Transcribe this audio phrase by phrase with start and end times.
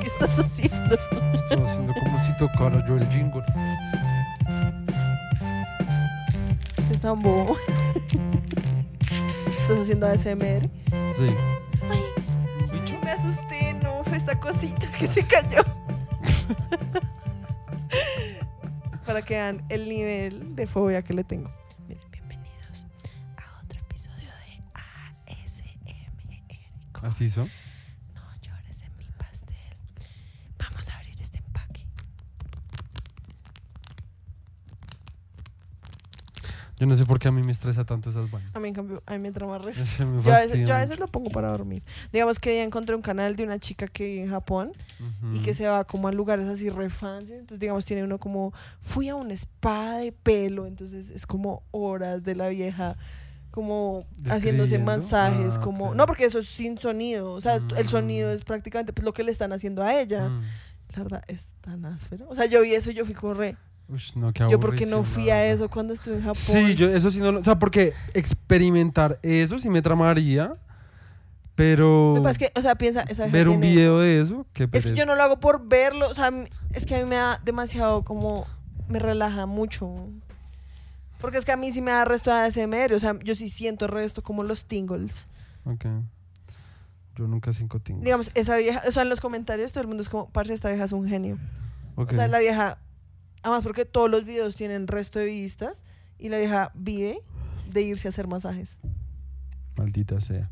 [0.00, 0.96] ¿Qué estás haciendo?
[1.32, 3.44] Estaba haciendo como si tocara yo el jingle.
[6.90, 7.56] Es tan bobo.
[9.62, 10.68] ¿Estás haciendo ASMR?
[11.16, 11.30] Sí.
[11.90, 12.02] Ay,
[13.02, 15.62] me asusté, no, fue esta cosita que se cayó.
[19.14, 21.48] Para que vean el nivel de fobia que le tengo.
[21.86, 22.84] Miren, bienvenidos
[23.36, 24.60] a otro episodio de
[25.30, 25.70] ASMR.
[27.00, 27.48] ¿Así son?
[28.12, 29.54] No llores en mi pastel.
[30.58, 31.86] Vamos a abrir este empaque.
[36.84, 38.54] Yo no sé por qué a mí me estresa tanto esas vainas.
[38.54, 40.06] A mí, en cambio, a mí me trama resto.
[40.06, 40.88] Me Yo a, veces, fastidia yo a mucho.
[40.88, 41.82] veces lo pongo para dormir.
[42.12, 44.72] Digamos que ya encontré un canal de una chica que vive en Japón
[45.32, 47.32] y que se va como a lugares así re fancy.
[47.32, 48.52] Entonces, digamos, tiene uno como,
[48.82, 50.66] fui a un spa de pelo.
[50.66, 52.96] Entonces, es como horas de la vieja,
[53.50, 55.54] como haciéndose masajes.
[55.56, 55.94] Ah, como.
[55.94, 57.32] No, porque eso es sin sonido.
[57.32, 58.34] O sea, el sonido Mm.
[58.34, 60.28] es prácticamente pues, lo que le están haciendo a ella.
[60.28, 60.42] Mm.
[60.96, 62.26] La verdad, es tan áspero.
[62.28, 63.56] O sea, yo vi eso y yo fui como re.
[63.88, 66.36] Ush, no, qué Yo, porque no fui a eso cuando estuve en Japón?
[66.36, 67.40] Sí, yo eso sí no lo...
[67.40, 70.56] O sea, porque experimentar eso sí me tramaría,
[71.54, 74.86] pero Lo es que, o sea, piensa, esa ver un video de eso, qué Es
[74.86, 76.32] que yo no lo hago por verlo, o sea,
[76.72, 78.46] es que a mí me da demasiado como,
[78.88, 80.08] me relaja mucho.
[81.20, 83.48] Porque es que a mí sí me da resto de ASMR, o sea, yo sí
[83.48, 85.28] siento resto como los tingles.
[85.64, 85.86] Ok.
[87.16, 88.02] Yo nunca cinco tingo.
[88.02, 90.68] Digamos, esa vieja, o sea, en los comentarios todo el mundo es como, parce, esta
[90.68, 91.38] vieja es un genio.
[91.94, 92.10] Ok.
[92.10, 92.78] O sea, la vieja,
[93.44, 95.84] además porque todos los videos tienen resto de vistas
[96.18, 97.18] y la vieja vive
[97.70, 98.78] de irse a hacer masajes.
[99.76, 100.50] Maldita sea.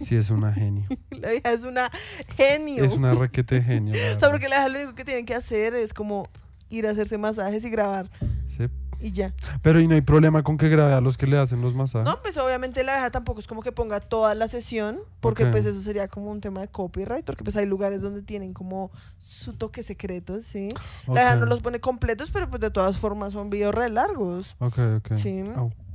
[0.00, 0.84] Sí, es una genio.
[1.10, 1.90] La vieja es una
[2.36, 2.84] genio.
[2.84, 3.94] es una requete genio.
[4.16, 6.28] O sea, porque la vieja lo único que tienen que hacer es como
[6.68, 8.10] ir a hacerse masajes y grabar
[8.46, 8.64] Sí.
[9.00, 9.32] Y ya.
[9.62, 12.04] Pero y no hay problema con que grabe a los que le hacen los masajes.
[12.04, 15.66] No, pues obviamente la vieja tampoco es como que ponga toda la sesión, porque pues
[15.66, 19.52] eso sería como un tema de copyright, porque pues hay lugares donde tienen como su
[19.52, 20.68] toque secreto, ¿sí?
[21.06, 24.56] La vieja no los pone completos, pero pues de todas formas son videos re largos.
[24.58, 25.16] Ok, ok.
[25.16, 25.42] Sí.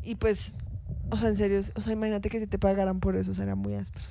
[0.04, 0.54] Y pues,
[1.10, 3.76] o sea, en serio, o sea, imagínate que si te pagaran por eso, sería muy
[3.76, 4.06] áspero.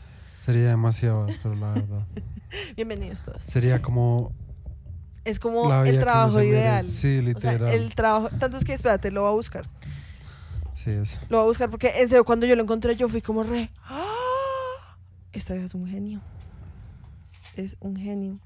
[0.44, 2.06] Sería demasiado áspero, la verdad.
[2.76, 3.44] Bienvenidos todos.
[3.44, 4.32] Sería como
[5.24, 6.84] Es como el trabajo ideal.
[6.84, 7.68] Sí, O sea, literal.
[7.74, 9.68] el trabajo, tanto es que espérate, lo voy a buscar.
[10.74, 11.20] Sí, es.
[11.28, 13.70] Lo voy a buscar porque en serio, cuando yo lo encontré, yo fui como re.
[13.84, 14.96] ¡Ah!
[15.32, 16.20] Esta vieja es un genio.
[17.56, 18.38] Es un genio.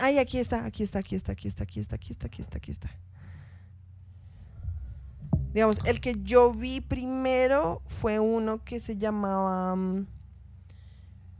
[0.00, 2.56] Ay, aquí está, aquí está, aquí está, aquí está, aquí está, aquí está, aquí está,
[2.58, 2.90] aquí está.
[5.52, 9.74] Digamos, el que yo vi primero fue uno que se llamaba.
[9.76, 10.06] mm,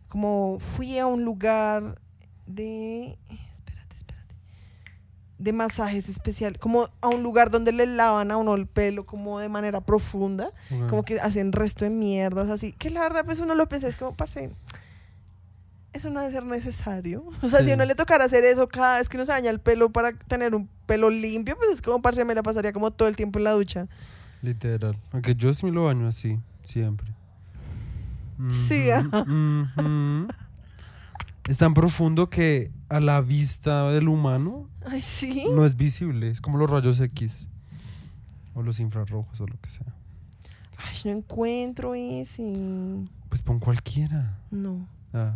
[0.08, 2.00] Como fui a un lugar
[2.46, 3.16] de.
[5.42, 6.58] De masajes especial.
[6.58, 10.50] Como a un lugar donde le lavan a uno el pelo, como de manera profunda
[10.90, 13.96] como que hacen resto de mierdas así, que la verdad pues uno lo piensa, es
[13.96, 14.50] como, parce,
[15.94, 17.24] eso no debe ser necesario.
[17.40, 19.48] O sea, si a uno le tocara hacer eso cada vez que uno se baña
[19.48, 22.90] el pelo para tener un pelo limpio, pues es como, parce, me la pasaría como
[22.90, 23.88] todo el tiempo en la ducha.
[24.42, 24.98] Literal.
[25.10, 27.08] Aunque yo sí me lo baño así, siempre.
[28.50, 28.88] Sí.
[31.48, 35.44] Es tan profundo que a la vista del humano Ay, sí.
[35.52, 36.30] no es visible.
[36.30, 37.48] Es como los rayos X.
[38.54, 39.94] O los infrarrojos o lo que sea.
[40.78, 42.52] Ay, no encuentro ese.
[43.28, 44.38] Pues pon cualquiera.
[44.50, 44.88] No.
[45.12, 45.34] Ah.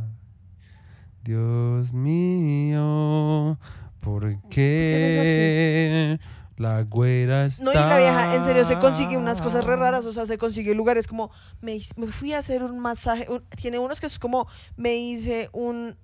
[1.23, 3.59] Dios mío,
[4.01, 6.19] ¿por qué
[6.59, 7.65] la güera está?
[7.65, 10.37] No, y la vieja, en serio, se consigue unas cosas re raras, o sea, se
[10.37, 11.31] consigue lugares como,
[11.63, 14.47] me, me fui a hacer un masaje, un- tiene unos que es como,
[14.77, 15.97] me hice un,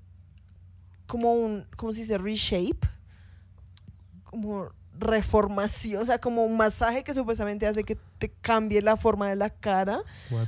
[1.06, 2.16] como un, ¿cómo se dice?
[2.16, 2.88] Reshape,
[4.30, 4.68] como
[4.98, 9.36] reformación, o sea, como un masaje que supuestamente hace que te cambie la forma de
[9.36, 10.00] la cara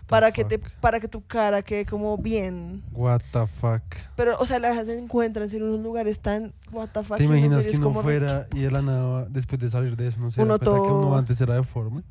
[0.09, 2.83] para que te, para que tu cara quede como bien.
[2.93, 3.83] What the fuck.
[4.15, 7.17] Pero, o sea, la vieja se encuentra en unos lugares tan, what the fuck.
[7.17, 10.31] ¿Te imaginas que uno fuera y de la nada, después de salir de eso, no
[10.31, 12.03] se da Uno cuenta que uno todo- antes era deforme?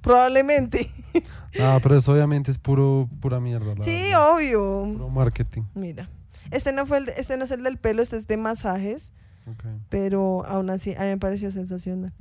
[0.00, 0.90] Probablemente.
[1.60, 3.76] Ah, pero eso obviamente es puro, pura mierda.
[3.76, 4.32] la Sí, verdad.
[4.34, 4.60] obvio.
[4.92, 5.62] Puro marketing.
[5.76, 6.10] Mira,
[6.50, 9.12] este no fue el, este no es el del pelo, este es de masajes,
[9.46, 9.78] Okay.
[9.90, 12.12] Pero aún así, a mí me pareció sensacional.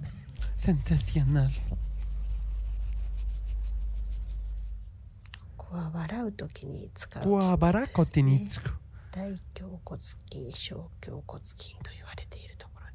[0.55, 1.53] Sensacional.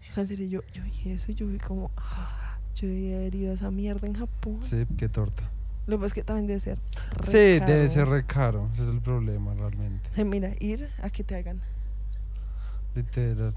[0.09, 1.91] O sea, serio, yo, yo dije eso y yo vi como,
[2.75, 4.63] yo había herido esa mierda en Japón.
[4.63, 5.43] Sí, qué torta.
[5.87, 6.79] Lo que es que también debe ser.
[7.25, 8.69] Sí, debe ser recaro.
[8.75, 10.09] Ese es el problema realmente.
[10.11, 11.61] O sea, mira, ir a que te hagan.
[12.95, 13.55] Literal.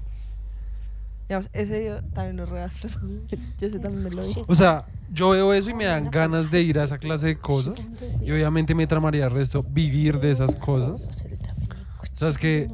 [1.32, 2.88] Digamos, ese video también lo regasto.
[3.58, 4.34] Yo ese también me lo vi.
[4.46, 7.36] O sea, yo veo eso y me dan ganas de ir a esa clase de
[7.36, 7.88] cosas.
[8.20, 11.24] Y obviamente me tramaría el resto vivir de esas cosas.
[12.12, 12.68] ¿Sabes qué?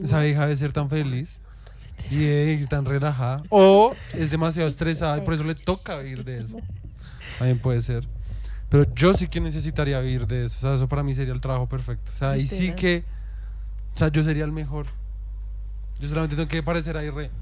[0.00, 1.40] Esa hija debe ser tan feliz
[2.08, 3.42] y de ir tan relajada.
[3.48, 6.56] O es demasiado estresada y por eso le toca vivir de eso.
[7.36, 8.06] También puede ser.
[8.68, 10.56] Pero yo sí que necesitaría vivir de eso.
[10.58, 12.12] O sea, eso para mí sería el trabajo perfecto.
[12.14, 13.02] O sea, ahí sí que.
[13.96, 14.86] O sea, yo sería el mejor.
[15.98, 17.32] Yo solamente tengo que parecer ahí re.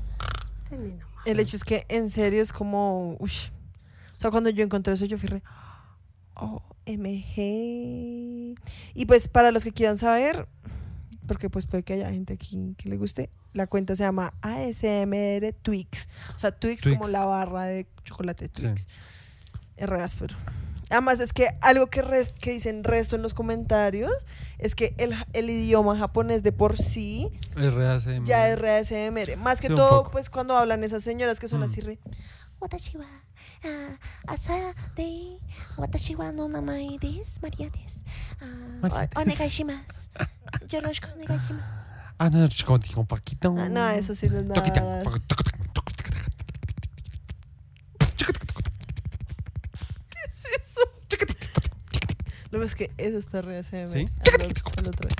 [1.24, 3.16] El hecho es que en serio es como.
[3.20, 3.50] ush.
[4.16, 5.42] O sea, cuando yo encontré eso, yo fui re.
[6.34, 8.56] OMG.
[8.94, 10.46] Y pues, para los que quieran saber,
[11.26, 15.52] porque pues puede que haya gente aquí que le guste, la cuenta se llama ASMR
[15.62, 16.08] Twix.
[16.34, 18.62] O sea, Twix, como la barra de chocolate Sí.
[18.62, 18.88] Twix.
[19.76, 20.36] Es re áspero.
[20.90, 22.02] Además, es que algo que,
[22.40, 24.12] que dicen resto en los comentarios
[24.58, 27.32] es que el, idioma japonés de por sí
[28.24, 29.36] ya es RACMR.
[29.36, 31.98] Más que todo, pues cuando hablan esas señoras que son así re.
[38.40, 38.88] Ah,
[43.58, 44.62] no, ah, no, eso sí no es nada.
[52.56, 53.86] Lo que es que eso está re ASMR.
[53.86, 54.06] ¿Sí?
[54.78, 55.16] Hazlo otra vez.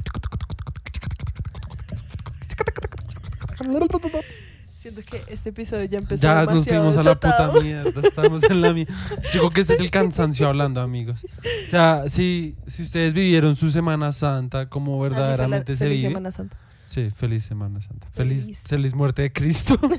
[4.79, 7.61] Siento que este episodio ya empezó Ya nos demasiado fuimos a la puta desatado.
[7.63, 8.01] mierda.
[8.09, 8.95] Estamos en la mierda.
[9.33, 11.25] Digo que este es el cansancio hablando, amigos.
[11.67, 15.85] O sea, si, si ustedes vivieron su Semana Santa como Así fue la- verdaderamente se
[15.85, 16.09] feliz vive.
[16.11, 16.57] Semana Santa.
[16.87, 18.07] Sí, feliz Semana Santa.
[18.15, 18.61] Feliz, Feliz.
[18.65, 19.77] feliz muerte de Cristo.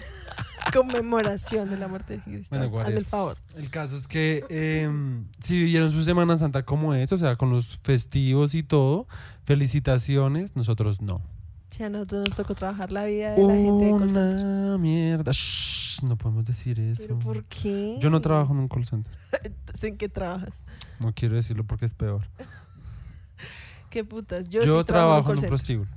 [0.74, 2.58] Conmemoración de la muerte de Cristo.
[2.58, 3.38] Bueno, Hazme el favor.
[3.56, 7.50] El caso es que em, si vivieron su Semana Santa como es, o sea, con
[7.50, 9.08] los festivos y todo,
[9.46, 11.22] felicitaciones, nosotros no.
[11.70, 14.46] Si a nosotros nos tocó trabajar la vida de la gente de call center.
[14.46, 15.32] Una mierda.
[15.34, 17.02] Shh, no podemos decir eso.
[17.02, 17.98] ¿Pero por qué?
[18.00, 19.14] Yo no trabajo en un call center.
[19.44, 20.54] Entonces, ¿En qué trabajas?
[21.00, 22.28] No quiero decirlo porque es peor.
[23.90, 24.48] ¿Qué putas?
[24.50, 25.50] Yo, Yo, sí trabajo en un center.
[25.50, 25.90] prostíbulo.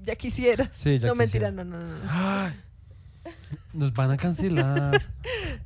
[0.00, 0.70] Ya quisiera.
[0.74, 1.64] Sí, ya no, mentira, quisiera.
[1.64, 2.04] no, no, no.
[2.04, 2.52] no.
[3.72, 5.02] Nos van a cancelar.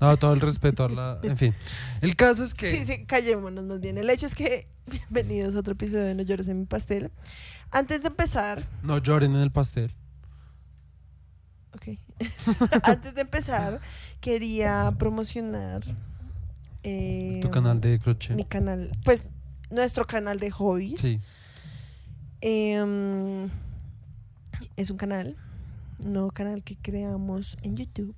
[0.00, 1.18] No, todo el respeto a la.
[1.22, 1.54] En fin.
[2.00, 2.70] El caso es que.
[2.70, 3.98] Sí, sí, callémonos más bien.
[3.98, 7.10] El hecho es que, bienvenidos a otro episodio de No llores en mi pastel.
[7.70, 9.92] Antes de empezar, No lloren en el pastel.
[11.74, 11.98] ok.
[12.82, 13.80] Antes de empezar,
[14.20, 15.82] quería promocionar
[16.82, 18.34] eh, Tu canal de crochet.
[18.36, 19.24] mi canal, pues
[19.70, 21.00] nuestro canal de hobbies.
[21.00, 21.20] Sí.
[22.40, 23.50] Em,
[24.76, 25.36] es un canal,
[26.04, 28.14] nuevo canal que creamos en YouTube,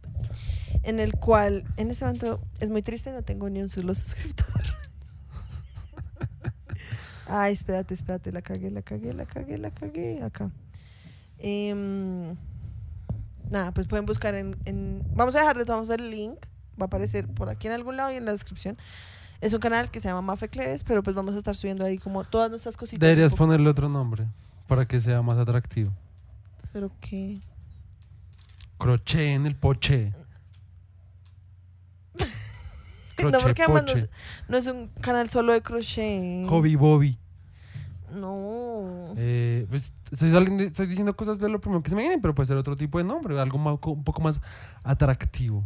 [0.82, 4.46] en el cual en este momento es muy triste, no tengo ni un solo suscriptor.
[7.26, 10.50] Ay, espérate, espérate, la cagué, la cagué, la cagué, la cagué, acá.
[11.38, 12.34] Em,
[13.50, 16.34] nada, pues pueden buscar en, en- Vamos a dejar de todos el link,
[16.80, 18.76] va a aparecer por aquí en algún lado y en la descripción.
[19.40, 21.98] Es un canal que se llama Mafe Cleves, pero pues vamos a estar subiendo ahí
[21.98, 23.00] como todas nuestras cositas.
[23.00, 24.26] Deberías ponerle otro nombre
[24.66, 25.92] para que sea más atractivo.
[26.72, 27.38] Pero qué.
[28.80, 30.12] Crochet en el poche.
[33.22, 34.08] no, porque además no es,
[34.48, 36.48] no es un canal solo de crochet.
[36.48, 37.18] Hobby Bobby.
[38.18, 39.14] No.
[39.16, 42.34] Eh, pues, estoy, saliendo- estoy diciendo cosas de lo primero que se me vienen, pero
[42.34, 44.40] puede ser otro tipo de nombre, algo más- un poco más
[44.82, 45.62] atractivo.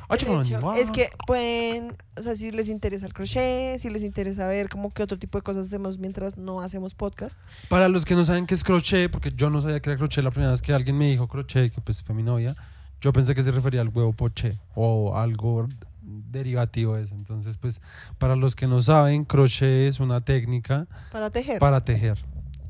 [0.15, 0.41] hecho
[0.75, 4.91] es que pueden, o sea, si les interesa el crochet, si les interesa ver como
[4.91, 7.39] qué otro tipo de cosas hacemos mientras no hacemos podcast.
[7.69, 10.23] Para los que no saben qué es crochet, porque yo no sabía que era crochet
[10.23, 12.55] la primera vez que alguien me dijo crochet, que pues fue mi novia,
[13.01, 15.67] yo pensé que se refería al huevo poché o algo
[16.01, 17.15] derivativo de eso.
[17.15, 17.81] Entonces, pues,
[18.17, 21.59] para los que no saben, crochet es una técnica Para tejer.
[21.59, 22.19] para tejer.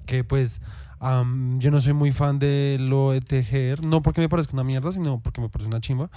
[0.06, 0.62] Que pues
[1.00, 4.64] am, yo no soy muy fan de lo de tejer, no porque me parezca una
[4.64, 6.10] mierda, sino porque me parece una chimba,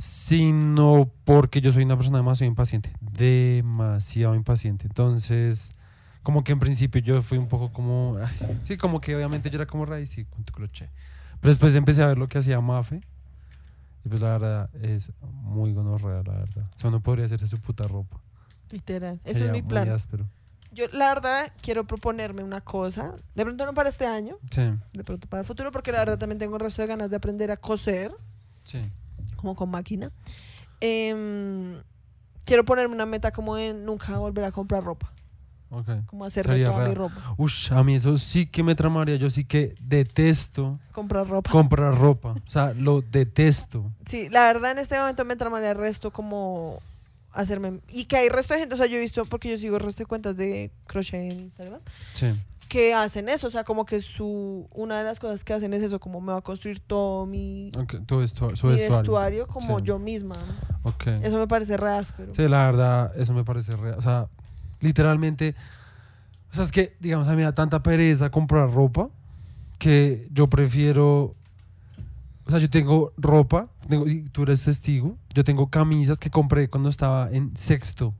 [0.00, 4.86] sino porque yo soy una persona demasiado impaciente, demasiado impaciente.
[4.86, 5.76] Entonces,
[6.22, 9.56] como que en principio yo fui un poco como, ay, sí, como que obviamente yo
[9.56, 10.88] era como raíz y con tu crochet.
[11.40, 13.02] Pero después empecé a ver lo que hacía Mafe.
[14.02, 16.64] Y pues la verdad es muy gonorrea, la verdad.
[16.74, 18.18] O sea, uno podría hacerse su puta ropa.
[18.70, 19.20] Literal.
[19.24, 19.86] Ese es mi plan.
[19.90, 20.26] áspero.
[20.72, 23.16] Yo, la verdad, quiero proponerme una cosa.
[23.34, 24.62] De pronto no para este año, Sí,
[24.94, 27.16] de pronto para el futuro, porque la verdad también tengo el resto de ganas de
[27.16, 28.14] aprender a coser,
[28.64, 28.80] sí.
[29.36, 30.10] Como con máquina.
[30.80, 31.82] Em,
[32.44, 35.12] quiero ponerme una meta como de nunca volver a comprar ropa.
[35.72, 35.86] Ok.
[36.06, 37.34] Como hacerme Sería toda mi ropa.
[37.36, 39.16] Ush, a mí eso sí que me tramaría.
[39.16, 41.50] Yo sí que detesto Comprar ropa.
[41.50, 42.34] comprar ropa.
[42.44, 43.92] O sea, lo detesto.
[44.06, 46.80] Sí, la verdad en este momento me tramaría el resto como
[47.32, 47.78] hacerme...
[47.88, 49.82] Y que hay resto de gente, o sea, yo he visto, porque yo sigo el
[49.84, 51.80] resto de cuentas de crochet en Instagram,
[52.14, 52.34] Sí.
[52.70, 55.82] Que hacen eso, o sea, como que su una de las cosas que hacen es
[55.82, 58.88] eso, como me va a construir todo mi, Ok, tu su mi vestuario.
[58.88, 59.84] vestuario como Sí.
[59.84, 60.36] yo misma.
[60.84, 61.08] Ok.
[61.22, 62.32] Eso me parece re áspero.
[62.32, 63.96] Sí, la verdad, eso me parece real.
[63.98, 64.28] O sea,
[64.80, 65.54] literalmente.
[66.52, 69.10] O sea, es que, digamos, a mí me da tanta pereza comprar ropa
[69.78, 71.34] que yo prefiero.
[72.46, 75.16] O sea, yo tengo ropa, tengo, y tú eres testigo.
[75.34, 78.14] Yo tengo camisas que compré cuando estaba en sexto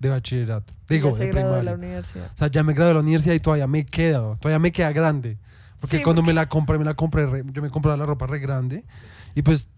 [0.00, 0.72] de bachillerato.
[0.88, 2.30] Digo, ya se de graduó de la universidad.
[2.34, 4.92] O sea, ya me gradué de la universidad y todavía me queda, todavía me queda
[4.92, 5.38] grande.
[5.80, 8.06] Porque Sí, cuando porque- me la compré, me la compré, re- yo me compraba la
[8.06, 8.84] ropa re grande.
[9.34, 9.68] Y pues,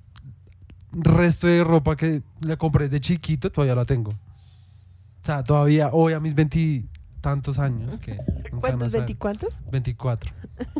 [0.93, 4.11] resto de ropa que la compré de chiquito, todavía la tengo.
[4.13, 8.17] O sea, todavía, hoy a mis veintitantos años, que
[8.61, 8.93] ¿Cuántos?
[8.93, 9.59] ¿Veinticuántos?
[9.71, 10.33] 24.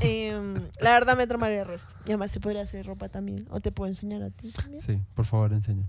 [0.00, 1.94] Em, la verdad me tramaría el resto.
[2.04, 3.46] Y además te podría hacer ropa también.
[3.50, 4.82] O te puedo enseñar a ti también.
[4.82, 5.84] Sí, por favor, enseña.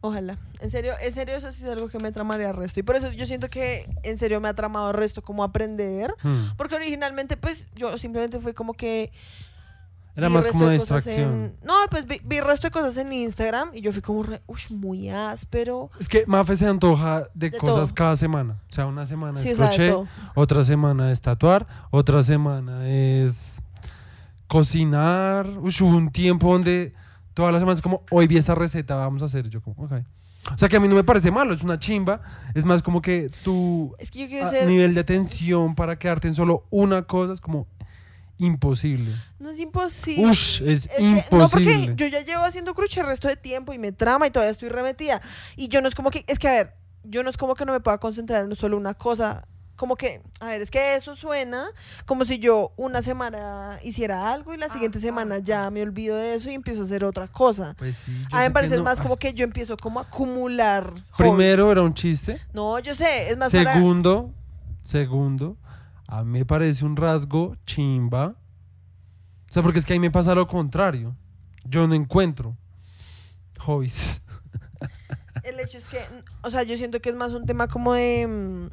[0.00, 0.38] Ojalá.
[0.60, 2.78] En serio, en serio eso sí es algo que me tramaría el resto.
[2.78, 6.14] Y por eso yo siento que en serio me ha tramado el resto como aprender.
[6.22, 6.50] Hmm.
[6.56, 9.10] Porque originalmente pues yo simplemente fue como que...
[10.14, 11.16] Era más como de distracción.
[11.32, 14.40] en- No, pues vi, vi resto de cosas en Instagram y yo fui como, re,
[14.48, 15.90] ush, muy áspero.
[16.00, 17.94] Es que Mafe se antoja de, De cosas todo.
[17.94, 18.56] cada semana.
[18.68, 19.94] O sea, una semana Sí, es crochet,
[20.34, 23.60] otra semana es tatuar, otra semana es
[24.48, 25.46] cocinar.
[25.60, 26.94] Ush, hubo un tiempo donde
[27.38, 29.48] todas las semanas es como, hoy vi esa receta, vamos a hacer.
[29.48, 29.92] Yo como, ok.
[30.52, 32.20] O sea que a mí no me parece malo, es una chimba.
[32.52, 34.66] Es más como que tu Es que yo a- ser...
[34.66, 37.68] nivel de atención para quedarte en solo una cosa es como
[38.38, 39.12] imposible.
[39.38, 40.26] No es imposible.
[40.26, 41.94] Ush, es que- no, porque imposible.
[41.96, 44.68] yo ya llevo haciendo crochet el resto de tiempo y me trama y todavía estoy
[44.68, 45.20] remetida.
[45.54, 47.64] Y yo no es como que, es que a ver, yo no es como que
[47.64, 49.46] no me pueda concentrar en solo una cosa.
[49.78, 51.68] Como que, a ver, es que eso suena
[52.04, 56.34] como si yo una semana hiciera algo y la siguiente semana ya me olvido de
[56.34, 57.76] eso y empiezo a hacer otra cosa.
[57.78, 60.02] Pues sí, A mí me parece no- más ah, como que yo empiezo como a
[60.02, 60.92] acumular.
[61.16, 61.72] Primero hobbies.
[61.76, 62.40] era un chiste.
[62.52, 64.34] No, yo sé, es más para- Segundo,
[64.82, 65.56] segundo,
[66.08, 68.34] a mí me parece un rasgo chimba.
[69.48, 71.14] O sea, porque es que ahí me pasa lo contrario.
[71.64, 72.56] Yo no encuentro
[73.60, 74.20] hobbies.
[75.44, 76.00] El hecho es que,
[76.42, 78.68] o sea, yo siento que es más un tema como de.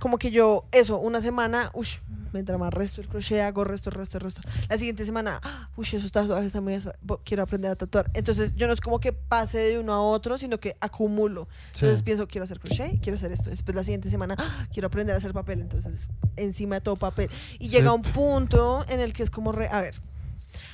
[0.00, 1.98] Como que yo, eso, una semana, uff,
[2.32, 4.40] me entra más resto el crochet, hago resto, resto, resto.
[4.68, 5.40] La siguiente semana,
[5.76, 6.76] uff, eso está suave, está muy
[7.24, 8.10] quiero aprender a tatuar.
[8.14, 11.48] Entonces, yo no es como que pase de uno a otro, sino que acumulo.
[11.74, 13.50] Entonces pienso, quiero hacer crochet, quiero hacer esto.
[13.50, 14.66] Después la siguiente semana, ¡ah!
[14.72, 15.60] quiero aprender a hacer papel.
[15.60, 17.28] Entonces, encima de todo papel.
[17.58, 17.76] Y Sí.
[17.76, 19.96] llega un punto en el que es como, re- a ver,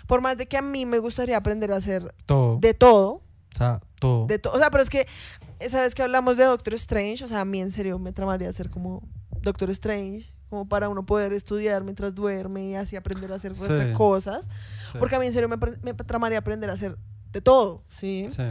[0.06, 2.58] por más de que a mí me gustaría aprender a hacer Todo.
[2.60, 3.10] de todo,
[3.54, 4.26] o sea, todo.
[4.26, 5.06] de to- o sea, pero es que,
[5.68, 7.24] ¿sabes que hablamos de Doctor Strange?
[7.24, 9.02] O sea, a mí en serio me tramaría hacer como
[9.46, 13.58] Doctor Strange, como para uno poder estudiar mientras duerme y así aprender a hacer el
[13.58, 13.92] resto de Sí.
[13.92, 14.44] cosas.
[14.92, 14.98] Sí.
[14.98, 16.96] Porque a mí en serio me, me tramaría aprender a hacer
[17.32, 18.28] de todo, ¿sí?
[18.34, 18.42] Sí.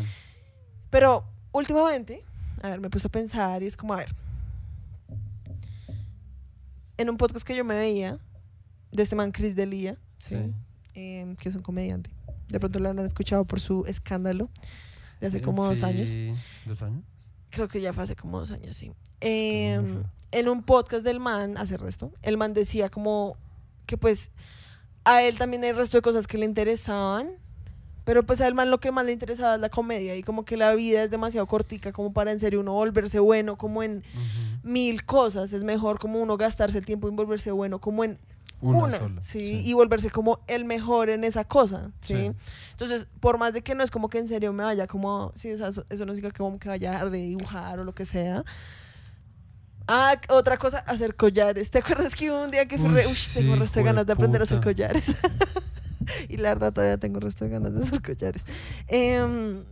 [0.90, 2.24] Pero últimamente,
[2.62, 4.16] a ver, me puse a pensar y es como, a ver,
[6.98, 8.18] en un podcast que yo me veía,
[8.92, 10.36] de este man Chris Delia, ¿sí?
[10.94, 12.10] Em, que es un comediante.
[12.48, 14.50] De pronto lo han escuchado por su escándalo
[15.20, 16.12] de hace como dos años.
[16.66, 17.04] ¿Dos años?
[17.56, 18.92] Creo que ya fue hace como dos años, sí.
[19.22, 23.38] Em, en un podcast del man, hace resto, el man decía como
[23.86, 24.30] que pues
[25.06, 27.30] a él también hay resto de cosas que le interesaban,
[28.04, 30.44] pero pues a él man lo que más le interesaba es la comedia y como
[30.44, 34.04] que la vida es demasiado cortica como para en serio uno volverse bueno como en
[34.62, 38.20] mil cosas, es mejor como uno gastarse el tiempo en volverse bueno como en
[38.62, 39.24] Una, una, sola.
[39.24, 39.62] ¿sí?
[39.66, 42.16] y volverse como el mejor en esa cosa, ¿sí?
[42.16, 42.32] Sí.
[42.72, 45.52] Entonces, por más de que no es como que en serio me vaya como, sí,
[45.52, 48.06] o sea, eso, eso no significa que como que vaya a dibujar o lo que
[48.06, 48.44] sea.
[49.88, 51.70] Ah, otra cosa, hacer collares.
[51.70, 53.86] ¿Te acuerdas que hubo un día que fui re, Uy, uy, tengo sí, resto de
[53.86, 55.16] ganas de aprender a hacer collares?
[56.30, 58.46] y la verdad todavía tengo resto de ganas de hacer collares.
[58.88, 59.64] Em,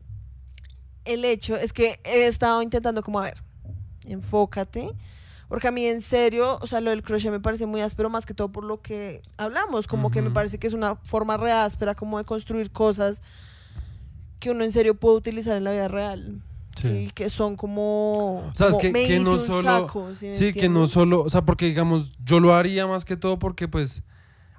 [1.06, 3.44] el hecho es que he estado intentando como, a ver,
[4.06, 4.92] enfócate.
[5.54, 8.26] Porque a mí en serio, o sea, lo del crochet me parece muy áspero más
[8.26, 11.52] que todo por lo que hablamos, como que me parece que es una forma re
[11.52, 13.22] áspera como de construir cosas
[14.40, 16.42] que uno en serio puede utilizar en la vida real.
[16.76, 17.12] Sí, Sí.
[17.14, 20.16] que son como, O sea, es como que- me que hice no un solo- saco,
[20.16, 23.38] ¿sí Sí, que no solo, o sea, porque digamos, yo lo haría más que todo
[23.38, 24.02] porque pues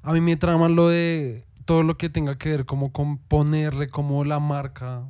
[0.01, 3.89] a mí me trama lo de todo lo que tenga que ver como con ponerle
[3.89, 5.03] como la marca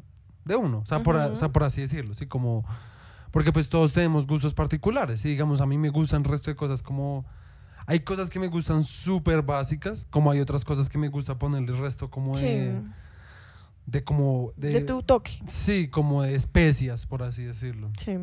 [0.46, 2.64] de uno, o sea, por, o sea, por así decirlo, sí, como,
[3.34, 6.54] porque pues todos tenemos gustos particulares, y digamos, a mí me gustan el resto de
[6.56, 7.24] cosas como,
[7.84, 11.72] hay cosas que me gustan súper básicas, como hay otras cosas que me gusta ponerle
[11.72, 12.80] el resto como Sí, de,
[13.86, 15.42] de como, de, de tu toque.
[15.48, 17.90] sí, como de especias, por así decirlo.
[17.98, 18.16] Sí.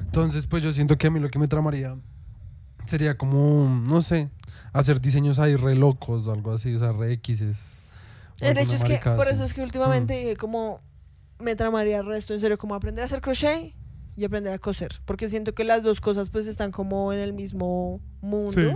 [0.00, 1.96] Entonces, pues yo siento que a mí lo que me tramaría
[2.84, 4.28] sería como, no sé,
[4.74, 7.56] hacer diseños ahí re locos o algo así, o sea, re X's.
[8.42, 10.82] o El hecho es que, por eso es que últimamente dije como
[11.38, 13.72] me tramaría el resto, en serio, como aprender a hacer crochet,
[14.18, 15.00] y aprender a coser.
[15.04, 18.50] Porque siento que las dos cosas pues están como en el mismo mundo.
[18.52, 18.68] Sí.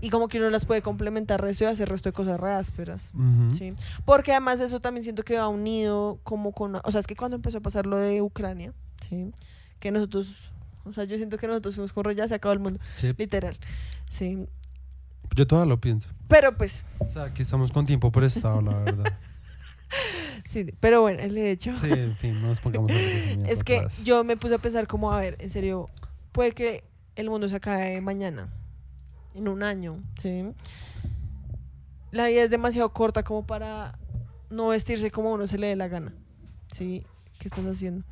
[0.00, 3.10] Y como que uno las puede complementar resto y hacer resto de cosas re ásperas.
[3.14, 3.54] Ujú.
[3.54, 3.74] Sí.
[4.06, 6.76] Porque además eso también siento que va unido como con...
[6.76, 8.72] O sea, es que cuando empezó a pasar lo de Ucrania,
[9.06, 9.30] ¿sí?
[9.78, 10.34] Que nosotros...
[10.84, 12.80] O sea, yo siento que nosotros fuimos con ya se acabó el mundo.
[12.94, 13.12] Sí.
[13.18, 13.56] Literal.
[14.08, 14.46] Sí.
[15.34, 16.08] Yo todavía lo pienso.
[16.28, 19.18] Pero pues, O sea, aquí estamos con tiempo prestado, la verdad.
[20.64, 20.72] sí.
[20.80, 21.76] Pero bueno, el hecho...
[21.76, 22.90] Sí, en fin, no nos pongamos
[23.46, 25.88] Es que yo me puse a pensar como, a ver, en serio,
[26.32, 26.84] puede que
[27.14, 28.48] el mundo se acabe mañana,
[29.34, 30.52] en un año, ¿sí?
[32.10, 33.98] La vida es demasiado corta como para
[34.48, 36.12] no vestirse como a uno se le dé la gana,
[36.72, 37.04] ¿sí?
[37.38, 38.04] ¿Qué estás haciendo?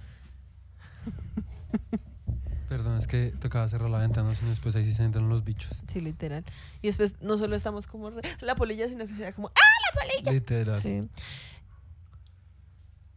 [2.69, 5.71] Perdón, es que tocaba cerrar la ventana, sino después ahí sí se entran los bichos.
[5.87, 6.45] Sí, literal.
[6.83, 10.31] Y después no solo estamos como re- la polilla, sino que sería como, ¡ah!
[10.31, 10.81] Literal.
[10.81, 11.09] Sí.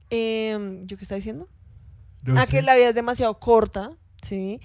[0.10, 1.48] Em, ¿Yo qué estaba diciendo?
[2.24, 2.52] No ah, sé.
[2.52, 4.60] que la vida es demasiado corta, ¿sí?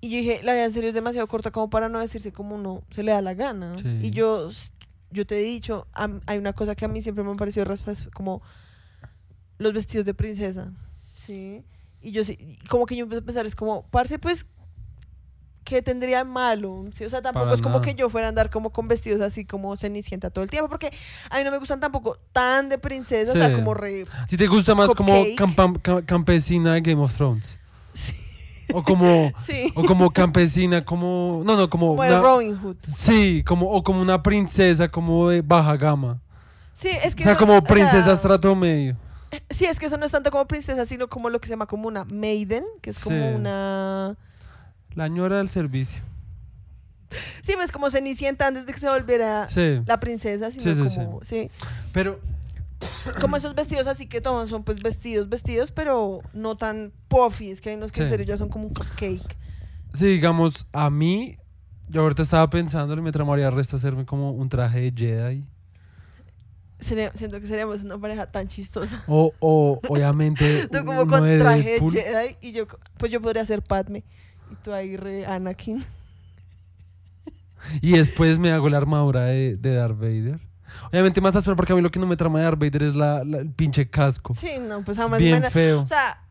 [0.00, 2.54] Y yo dije, la vida en serio es demasiado corta como para no vestirse como
[2.54, 3.74] uno se le da la gana.
[3.74, 3.98] Sí.
[4.02, 4.48] Y yo,
[5.10, 5.86] yo te he dicho,
[6.26, 7.66] hay una cosa que a mí siempre me ha parecido
[8.14, 8.42] como
[9.58, 10.72] los vestidos de princesa,
[11.14, 11.64] ¿sí?
[12.00, 14.46] Y yo sí, como que yo empecé a pensar, es como, parce, pues,
[15.64, 16.84] ¿qué tendría malo?
[16.92, 17.04] ¿Sí?
[17.04, 17.84] O sea, tampoco Para es como nada.
[17.84, 20.92] que yo fuera a andar como con vestidos así como cenicienta todo el tiempo, porque
[21.30, 24.04] a mí no me gustan tampoco tan de princesa, o sea, como re...
[24.28, 25.12] Si te gusta más como
[26.06, 27.58] campesina de Game of Thrones.
[27.94, 28.14] Sí.
[28.74, 29.72] O como, Sí.
[29.74, 31.42] o como campesina, como.
[31.44, 31.96] No, no, como.
[31.96, 32.76] Como una- Robin Hood.
[32.98, 36.20] sí, como, o como una princesa, como de baja gama.
[36.74, 38.94] Sí, es que O sea, no- como o princesa sea, estrato medio.
[39.48, 41.64] Sí, es que eso no es tanto como princesa, sino como lo que se llama
[41.66, 44.16] como una maiden, que es como una...
[44.98, 46.02] La ñora del servicio.
[47.40, 49.80] Sí, pues como Cenicienta antes de que se volviera Sí.
[49.86, 51.20] la princesa, sino Sí, sí, como...
[51.22, 51.48] Sí.
[51.92, 52.18] Pero.
[53.20, 57.60] Como esos vestidos así que toman son pues vestidos, vestidos, pero no tan puffy, es
[57.60, 59.36] que hay unos que en serio ya son como un cupcake.
[59.94, 61.36] Sí, digamos, a mí.
[61.88, 65.44] Yo ahorita estaba pensando tramaría el resto hacerme como un traje de Jedi.
[66.80, 69.04] Sería- siento que seríamos una pareja tan chistosa.
[69.06, 70.66] O, o obviamente.
[70.72, 71.90] Tú como con traje de.
[71.90, 74.02] Jedi y yo, pues yo podría ser Padme
[74.50, 75.84] y tú ahí re Anakin.
[77.82, 80.38] Y después me hago la armadura de, de Darth Vader.
[80.90, 82.94] Obviamente más áspero porque a mí lo que no me trama de Darth Vader es
[82.94, 84.34] la, la- el pinche casco.
[84.34, 85.80] Sí, no, pues Es jamás bien me- feo.
[85.82, 86.22] O sea,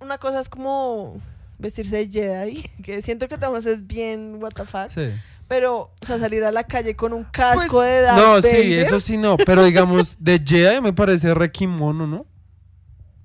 [0.00, 1.20] una cosa es como
[1.58, 5.10] vestirse de Jedi, que siento que Thomas es bien what the fuck, Sí.
[5.48, 8.62] pero o sea, salir a la calle con un casco Pues, de Darth no, Vader,
[8.64, 9.36] sí, eso sí no.
[9.36, 12.26] Pero digamos, de Jedi me parece re kimono, ¿no?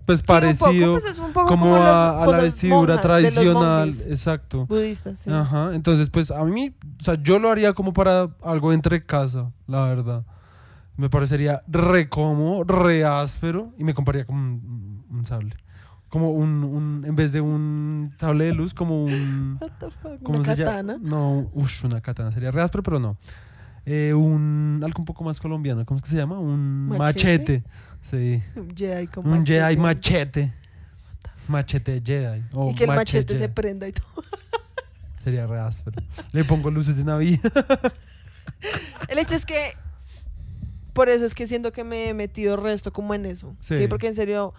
[0.06, 2.38] Pues sí, un poco, parecido pues es un poco como como, los- a, a la
[2.40, 3.90] vestidura tradicional.
[3.90, 4.66] Exacto.
[4.68, 5.30] budistas, sí.
[5.32, 5.74] Ajá.
[5.74, 9.82] Entonces, pues a mí, o sea, yo lo haría como para algo entre casa, la
[9.86, 10.24] verdad.
[10.98, 15.56] Me parecería re cómodo, re áspero y me compraría como un, un sable.
[16.08, 19.60] Como un, un, en vez de un sable de luz, como un...
[20.24, 20.72] ¿Cómo una llama?
[20.72, 20.98] katana.
[21.02, 22.32] No, ush, una katana.
[22.32, 23.18] Sería re áspero, pero no.
[23.86, 25.86] Eh, un, algo un poco más colombiano.
[25.86, 26.40] ¿Cómo es que se llama?
[26.40, 26.98] Un ¿Machete?
[26.98, 27.64] machete.
[28.10, 28.42] Sí.
[28.56, 30.52] Un Jedi con Un Jedi machete.
[30.52, 30.54] machete.
[31.48, 32.44] Machete Jedi.
[32.70, 34.08] Y que el machete se prenda y todo.
[35.24, 36.02] Sería re áspero.
[36.32, 37.42] Le pongo luces de Navidad.
[39.10, 39.74] El hecho es que
[40.94, 43.56] por eso es que siento que me he metido resto como en eso.
[43.60, 43.76] Sí.
[43.76, 43.88] Sí.
[43.88, 44.54] porque en serio,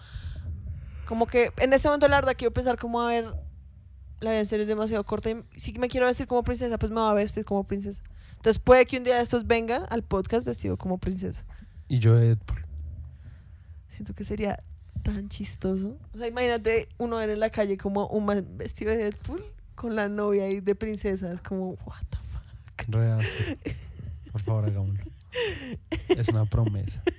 [1.05, 3.25] como que en este momento la verdad quiero pensar como a ver,
[4.19, 6.91] la vida en serio es demasiado corta y si me quiero vestir como princesa, pues
[6.91, 8.03] me voy a vestir como princesa.
[8.35, 11.43] Entonces puede que un día de estos venga al podcast vestido como princesa.
[11.87, 12.66] Y yo Deadpool.
[13.97, 14.61] Siento que sería
[15.01, 15.97] tan chistoso.
[16.13, 19.95] O sea, imagínate uno ver en la calle como un man vestido de Deadpool con
[19.95, 21.31] la novia ahí de princesa.
[21.31, 22.95] Es como, what the fuck.
[22.95, 23.75] Re áspero.
[24.31, 25.03] Por favor, hagámoslo.
[26.09, 27.01] Es una promesa.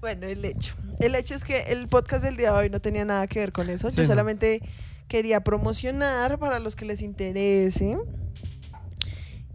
[0.00, 0.76] Bueno, el hecho.
[1.00, 3.50] El hecho es que el podcast del día de hoy no tenía nada que ver
[3.52, 3.90] con eso.
[3.90, 4.06] Sí, Yo no.
[4.08, 4.62] solamente
[5.08, 7.98] quería promocionar para los que les interese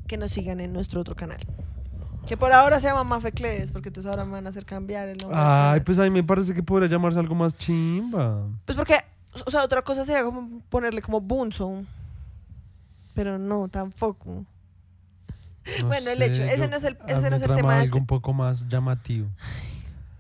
[0.06, 1.40] que nos sigan en nuestro otro canal.
[2.28, 5.18] Que por ahora se llama Mafecles, porque entonces ahora me van a hacer cambiar el
[5.18, 5.38] nombre.
[5.40, 8.48] Ay, pues a mí me parece que podría llamarse algo más chimba.
[8.66, 8.96] Pues porque,
[9.46, 11.84] o sea, otra cosa sería como ponerle como Bunzo.
[13.14, 14.44] Pero no, tampoco.
[15.82, 17.98] No Bueno, el hecho, ese no es el- ese no es el tema algo este.
[17.98, 19.28] un poco más llamativo.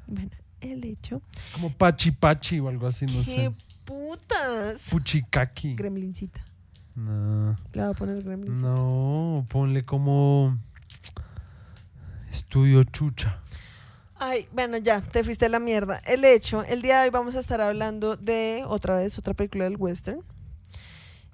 [0.07, 0.29] Bueno,
[0.61, 1.21] el hecho.
[1.53, 3.53] Como Pachi Pachi o algo así, no ¡Qué sé.
[3.83, 4.81] putas!
[4.81, 5.75] Fuchikaki.
[5.75, 6.41] Gremlincita.
[6.95, 7.55] No.
[7.73, 8.69] Le voy a poner Gremlincita.
[8.69, 10.57] No, ponle como
[12.35, 13.39] Estudio Chucha.
[14.19, 16.01] Ay, bueno, ya, te fuiste a la mierda.
[16.05, 19.63] El hecho, el día de hoy vamos a estar hablando de, otra vez, otra película
[19.63, 20.19] del western.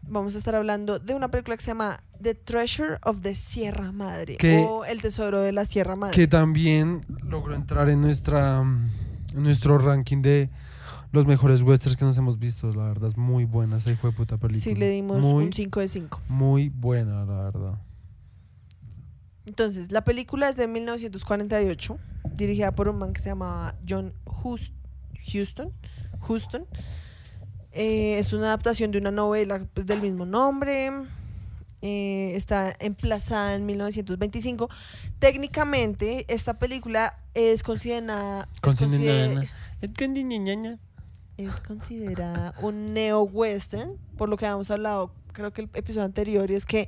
[0.08, 3.92] Vamos a estar hablando de una película que se llama The Treasure of the Sierra
[3.92, 4.38] Madre.
[4.38, 6.16] Que- o El Tesoro de la Sierra Madre.
[6.16, 10.50] Que también logró entrar en nuestra en nuestro ranking de
[11.12, 13.10] los mejores westerns que nos hemos visto, la verdad.
[13.10, 14.64] Es muy buena esa hijo de puta película.
[14.64, 16.22] Sí, le dimos muy, un 5 de 5.
[16.30, 17.74] Muy buena, la verdad.
[19.46, 21.98] Entonces, la película es de 1948,
[22.36, 25.72] dirigida por un man que se llamaba John Huston.
[26.22, 26.66] Houston.
[27.72, 30.92] Eh, es una adaptación de una novela pues, del mismo nombre.
[31.84, 34.70] Eh, está emplazada en 1925.
[35.20, 39.52] Técnicamente, esta película es considerada, es consider- Considerada.
[41.38, 46.56] es considerada un neo-western, por lo que habíamos hablado, creo que el episodio anterior, y
[46.56, 46.88] es que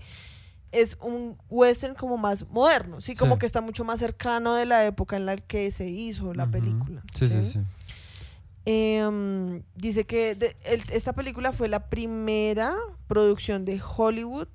[0.73, 3.39] es un western como más moderno, sí, como Sí.
[3.39, 7.01] que está mucho más cercano de la época en la que se hizo la película.
[7.13, 7.59] Sí, sí, sí.
[8.65, 12.73] Em, dice que de- el- esta película fue la primera
[13.07, 14.47] producción de Hollywood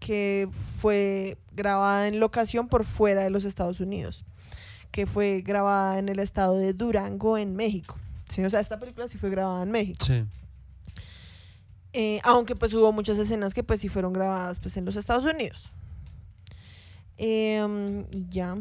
[0.00, 0.48] que
[0.78, 4.24] fue grabada en locación por fuera de los Estados Unidos,
[4.90, 7.96] que fue grabada en el estado de Durango, en México.
[8.28, 10.04] Sí, o sea, esta película sí fue grabada en México.
[10.04, 10.24] Sí.
[11.92, 15.24] Eh, aunque pues hubo muchas escenas que pues sí fueron grabadas pues en los Estados
[15.24, 15.70] Unidos.
[17.16, 18.56] Em, y ya,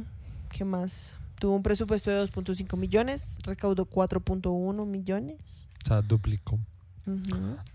[0.51, 1.15] ¿qué más?
[1.39, 5.67] Tuvo un presupuesto de 2.5 millones, recaudó 4.1 millones.
[5.83, 6.59] O sea, duplicó.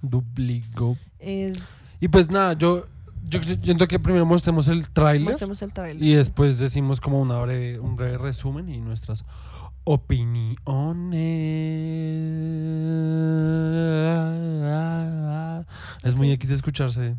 [0.02, 0.96] Duplicó.
[1.18, 1.56] Es,
[2.00, 2.86] Y pues nada, yo,
[3.28, 6.02] yo siento que primero mostremos el tráiler mostremos el trailer.
[6.02, 9.24] y después decimos como una breve, un breve resumen y nuestras
[9.84, 10.56] opiniones.
[16.02, 17.16] Es muy X escucharse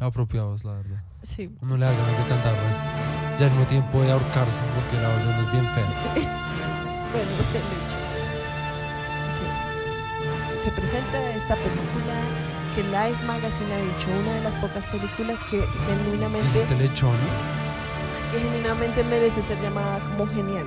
[0.00, 1.02] la propia voz, la verdad.
[1.22, 1.50] Sí.
[1.60, 2.78] Uno le da ganas de cantar pues,
[3.38, 6.38] y al mismo tiempo de ahorcarse porque la voz de uno es bien fea.
[7.12, 7.98] Bueno, el hecho.
[9.36, 10.62] Sí.
[10.62, 12.14] Se presenta esta película
[12.74, 17.18] que Life Magazine ha dicho, una de las pocas películas que genuinamente, Dijiste lechón,
[18.30, 20.66] que genuinamente merece ser llamada como genial.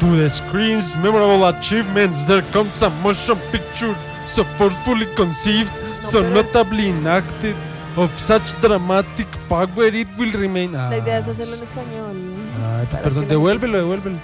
[0.00, 6.22] To the screen's memorable achievements, there comes a motion picture so forcefully conceived, No, so
[6.22, 7.56] notably enacted,
[7.96, 10.72] of such dramatic power it will remain.
[10.72, 12.16] La idea es Ah, hacerlo en español.
[12.62, 14.18] Ay, pues perdón, devuélvelo, devuélvelo.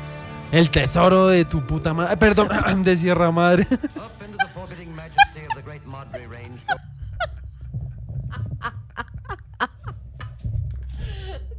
[0.53, 2.17] El tesoro de tu puta madre.
[2.17, 2.49] Perdón,
[2.85, 3.63] de Sierra Madre.
[3.73, 6.61] Up into the forbidding majesty of the great Madre Range.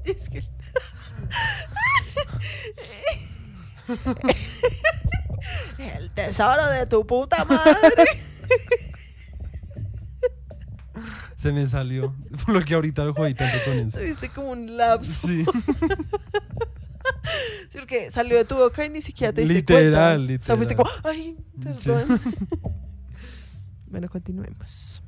[0.06, 0.43] Es que...
[5.78, 8.24] El tesoro de tu puta madre.
[11.38, 12.15] Se me salió.
[12.45, 14.00] Por lo que ahorita lo jodí tanto con eso.
[14.00, 15.28] Tuviste como un lapso.
[15.28, 15.45] Sí.
[17.71, 20.43] Sí, porque salió de tu boca y ni siquiera te diste Literal, cuenta.
[20.43, 21.13] O sea, fuiste como, literal.
[21.15, 21.38] ay,
[21.78, 21.89] Sí.
[21.89, 22.21] perdón.
[23.88, 25.04] bueno, continuemos.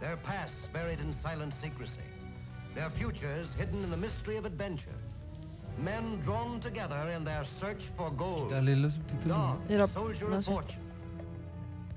[0.00, 1.92] Their pasts buried in silent secrecy.
[2.74, 4.94] Their futures hidden in the mystery of adventure.
[5.78, 8.50] Men drawn together in their search for gold.
[8.50, 9.26] Dale los subtítulos.
[9.28, 10.52] Dog, Era- soldier no of sé.
[10.52, 10.80] fortune.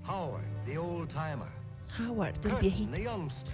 [0.04, 1.48] Howard, the old timer.
[1.98, 2.92] Howard, el Curtin, viejito.
[2.96, 3.52] the youngster.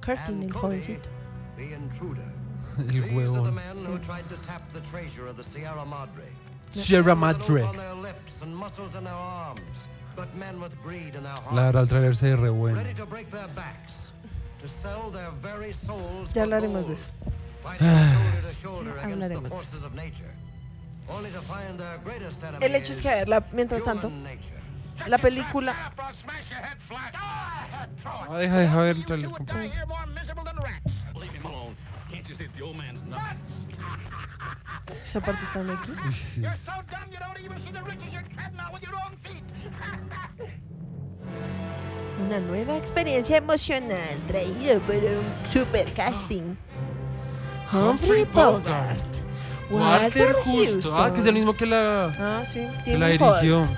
[0.00, 1.08] Curtin, and el Cody, jovencito.
[1.56, 2.24] the intruder.
[2.78, 3.54] El These are the huevón.
[3.54, 6.24] men who tried to tap the treasure of the Sierra Madre.
[6.72, 7.62] Sierra Men with an Madre.
[7.62, 9.60] oath on their lips and muscles in their arms,
[10.16, 11.52] but men with greed in their hearts.
[11.54, 12.76] La verdad, el trailer se ve re bueno.
[12.78, 13.92] ready to break their backs,
[14.62, 17.12] to sell their very souls Ya for hablaremos gold, de eso.
[19.02, 19.78] Hablaremos
[22.60, 24.10] El hecho es que, a ver, la- mientras tanto,
[25.06, 25.92] la película...
[27.14, 29.30] Ah, deja, deja ver el trailer?
[35.04, 35.98] Esa parte está en X.
[36.24, 36.42] Sí.
[42.26, 46.54] Una nueva experiencia emocional traída por un super casting.
[47.72, 48.98] Humphrey Bogart.
[49.70, 50.92] Walter Houston.
[50.94, 52.68] Ah, que es el mismo que la, Ah, sí.
[52.84, 53.68] que la Tim Holt, dirigió.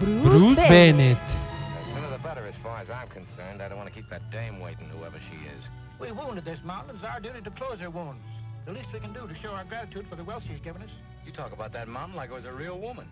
[0.00, 1.18] Bruce, Bruce Bennett.
[1.28, 3.62] The sooner the as far as I'm concerned.
[3.62, 5.62] I don't want to keep that dame waiting, whoever she is.
[6.00, 6.96] We wounded this mountain.
[6.96, 8.24] It's our duty to close her wounds.
[8.66, 10.90] The least we can do to show our gratitude for the wealth she's given us.
[11.24, 13.06] You talk about that mountain like it was a real woman.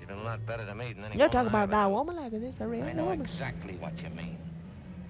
[0.00, 1.80] You've been a lot better to me than any You're woman talking about I've that
[1.84, 3.20] ever- woman like this very I know woman.
[3.24, 4.36] exactly what you mean.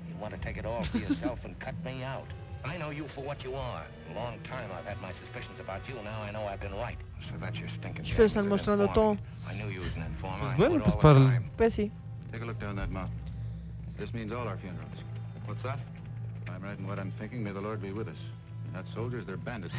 [0.06, 2.26] You want to take it all for yourself and cut me out.
[2.64, 3.82] I know you for what you are.
[4.10, 5.94] A long time I've had my suspicions about you.
[6.02, 6.98] Now I know I've been right.
[7.30, 9.10] So that's your stinking Pero están shame, mostrando good todo.
[9.12, 9.20] informant.
[9.48, 10.54] I knew you was an informer.
[10.56, 11.50] Pues bueno, it pues all the para el- time.
[11.56, 11.90] Pues sí.
[12.32, 13.14] Take a look down that mountain.
[13.98, 14.98] This means all our funerals.
[15.46, 15.78] What's that?
[16.48, 18.18] I'm right in what I'm thinking, may the Lord be with us.
[18.72, 19.74] Not soldiers, they're bandits.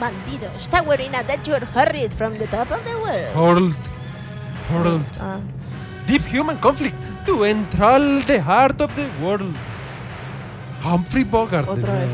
[0.00, 3.34] Bandidos towering at that you're hurried from the top of the world.
[3.34, 3.76] Harold.
[4.68, 5.04] Harold.
[5.20, 5.40] Ah,
[6.06, 9.54] Deep human conflict to enthrall the heart of the world.
[10.84, 11.68] Humphrey Bogart.
[11.68, 12.12] otra vez.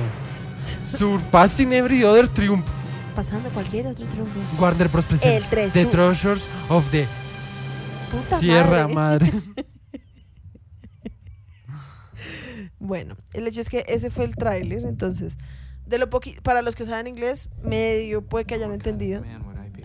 [0.98, 2.66] Surpassing every other triumph.
[3.14, 4.38] pasando cualquier otro trunco.
[4.58, 5.04] Warner Bros.
[5.04, 7.06] presents El tres- The Treasures of the
[8.10, 9.30] Puta Sierra madre.
[9.32, 9.42] Madre.
[12.78, 15.38] Bueno, el hecho es que ese fue el tráiler, entonces,
[15.86, 19.22] de lo poqui para los que saben inglés, medio puede que hayan entendido.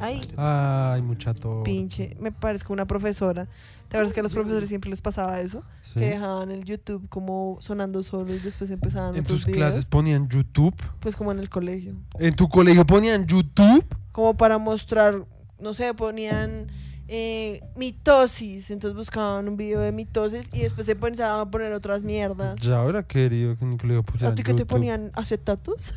[0.01, 1.63] Ay, Ay, muchato.
[1.63, 3.45] pinche, me parezco una profesora.
[3.87, 5.63] ¿Te acuerdas que a los profesores siempre les pasaba eso?
[5.83, 5.99] Sí.
[5.99, 10.73] Que dejaban el YouTube como sonando solo y después empezaban En tus clases ponían YouTube.
[10.99, 11.93] pues como en el colegio.
[12.19, 13.85] En tu colegio ponían YouTube.
[14.11, 15.25] Como para mostrar,
[15.59, 16.67] no sé, ponían
[17.07, 22.03] eh, mitosis, entonces buscaban un video de mitosis y después se pensaban a poner otras
[22.03, 22.59] mierdas.
[22.61, 25.93] Ya hubiera querido que colegio pusieran ¿A ti que te ponían acetatos?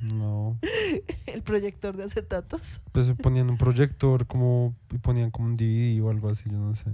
[0.00, 0.58] No.
[1.26, 2.80] el proyector de acetatos.
[2.92, 6.56] Pues se ponían un proyector como y ponían como un DVD o algo así, yo
[6.58, 6.90] no sé.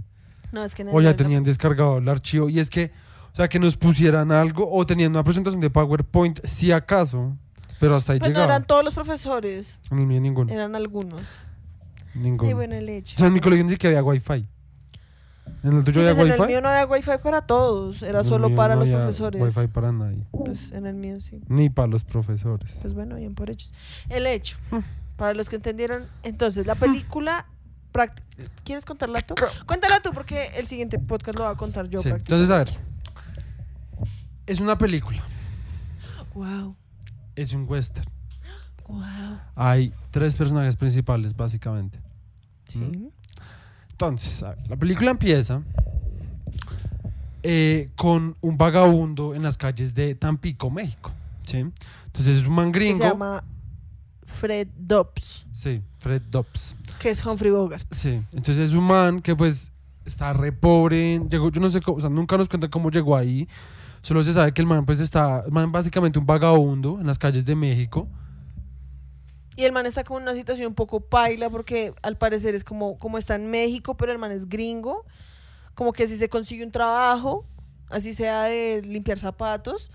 [0.52, 2.48] No, es que en el O ya tenían descargado el archivo.
[2.48, 2.92] Y es que,
[3.32, 7.36] o sea, que nos pusieran algo o tenían una presentación de PowerPoint, si acaso.
[7.80, 8.54] Pero hasta ahí Pues no llegaba.
[8.54, 10.52] eran todos los profesores, mío ninguno.
[10.52, 11.20] eran algunos.
[12.14, 12.48] ninguno.
[12.48, 13.16] Ay, bueno, el hecho.
[13.16, 14.46] O sea, en mi colegio ni siquiera había wifi.
[15.62, 16.52] ¿En el Sí, tuyo pues había en el wifi?
[16.52, 19.42] mío no había wifi para todos, era En solo para no los había profesores.
[19.42, 20.26] wifi para nadie.
[20.30, 21.40] Pues en el mío sí.
[21.48, 22.78] Ni para los profesores.
[22.82, 23.72] Pues bueno, bien por hechos.
[24.08, 24.78] El hecho, Hmm.
[25.16, 27.46] para los que entendieron, entonces la película...
[27.92, 28.22] práct-
[28.64, 29.34] ¿Quieres contarla tú?
[29.66, 32.02] Cuéntala tú porque el siguiente podcast lo va a contar yo.
[32.02, 32.44] Sí, prácticamente.
[32.44, 34.04] Entonces, a ver.
[34.46, 35.22] Es una película.
[36.34, 36.74] Wow,
[37.36, 38.08] Es un western.
[38.88, 39.38] wow.
[39.54, 42.00] Hay tres personajes principales, básicamente.
[42.66, 42.78] Sí.
[42.78, 43.08] ¿Mm?
[43.94, 45.62] Entonces, a ver, la película empieza
[47.44, 51.12] eh, con un vagabundo en las calles de Tampico, México.
[51.42, 51.58] ¿sí?
[52.06, 52.98] Entonces es un man gringo.
[52.98, 53.44] se llama
[54.24, 56.74] Fred Dobbs, Sí, Fred Dobbs.
[56.98, 57.86] que es Humphrey Bogart.
[57.92, 59.70] Sí, entonces es un man que pues
[60.04, 61.20] está re pobre.
[61.30, 63.48] Llegó, yo no sé cómo, o sea, nunca nos cuenta cómo llegó ahí.
[64.02, 67.18] Solo se sabe que el man pues está, el man básicamente un vagabundo en las
[67.18, 68.08] calles de México.
[69.56, 72.64] Y el man está como en una situación un poco paila porque al parecer es
[72.64, 75.04] como, como está en México, pero el man es gringo.
[75.74, 77.44] Como que si se consigue un trabajo,
[77.88, 79.90] así sea de limpiar zapatos,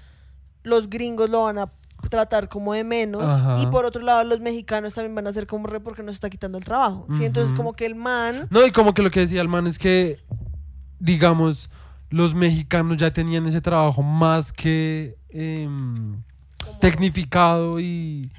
[0.63, 1.71] los gringos lo van a
[2.09, 3.23] tratar como de menos.
[3.23, 3.55] Ajá.
[3.61, 6.29] Y por otro lado, los mexicanos también van a ser como re porque nos está
[6.29, 7.05] quitando el trabajo.
[7.17, 7.25] ¿sí?
[7.25, 8.47] Entonces, como que el man.
[8.49, 10.19] No, y como que lo que decía el man es que,
[10.99, 11.69] digamos,
[12.09, 16.21] los mexicanos ya tenían ese trabajo más que em,
[16.79, 18.31] tecnificado y,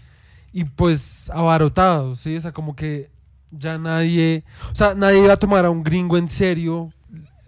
[0.52, 2.36] y pues abarotado, ¿sí?
[2.36, 3.10] O sea, como que
[3.50, 6.88] ya nadie, o sea, nadie iba a tomar a un gringo en serio,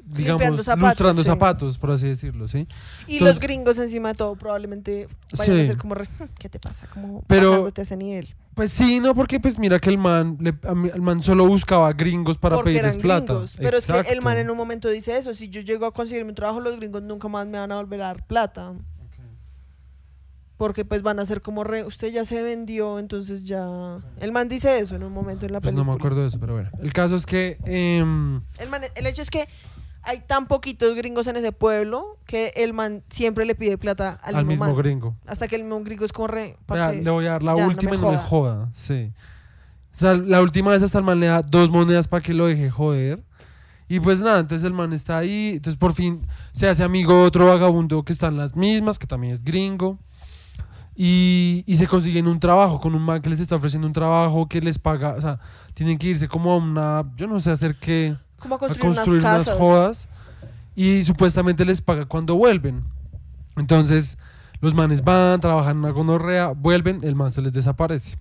[0.04, 1.28] digamos, zapatos, lustrando sí.
[1.28, 2.66] zapatos, por así decirlo, ¿sí?
[3.06, 5.62] Y Entonces- los gringos encima de todo probablemente vayan Sí.
[5.62, 6.86] a ser como re, "Hmm, ¿qué te pasa?
[6.88, 8.34] Como Pero- a ese nivel.
[8.54, 10.54] Pues sí, no, porque pues mira que el man, le-
[10.92, 13.32] el man solo buscaba gringos para porque pedirles eran plata.
[13.32, 13.54] gringos.
[13.56, 16.28] Pero es que el man en un momento dice eso, si yo llego a conseguirme
[16.30, 18.74] un trabajo, los gringos nunca más me van a volver a dar plata.
[20.62, 23.98] Porque pues van a ser como re, usted ya se vendió, entonces ya...
[24.20, 25.84] El man dice eso en un momento en la Pues película.
[25.84, 26.70] no me acuerdo de eso, pero bueno.
[26.80, 27.58] El caso es que...
[27.64, 29.48] em, El, man- el hecho es que
[30.04, 34.36] hay tan poquitos gringos en ese pueblo que el man siempre le pide plata al,
[34.36, 34.76] al mismo, man.
[34.76, 35.16] gringo.
[35.26, 36.56] Hasta que el mismo gringo es como re...
[36.64, 38.22] Parce, le voy a dar la ya, última y no me joda.
[38.22, 38.70] joda.
[38.72, 39.10] Sí.
[39.96, 42.46] O sea, la última vez hasta el man le da dos monedas para que lo
[42.46, 43.20] deje joder.
[43.88, 45.54] Y pues nada, entonces el man está ahí.
[45.56, 49.08] Entonces por fin se hace amigo de otro vagabundo que está en las mismas, que
[49.08, 49.98] también es gringo.
[50.94, 54.46] Y, y se consiguen un trabajo con un man que les está ofreciendo un trabajo
[54.48, 55.14] que les paga.
[55.14, 55.40] O sea,
[55.74, 57.04] tienen que irse como a una.
[57.16, 58.16] Yo no sé hacer qué.
[58.38, 60.08] como a A construir, construir unas unas jodas.
[60.74, 62.84] Y supuestamente les paga cuando vuelven.
[63.56, 64.18] Entonces,
[64.60, 68.16] los manes van, trabajan en una gonorrea, vuelven, el man se les desaparece.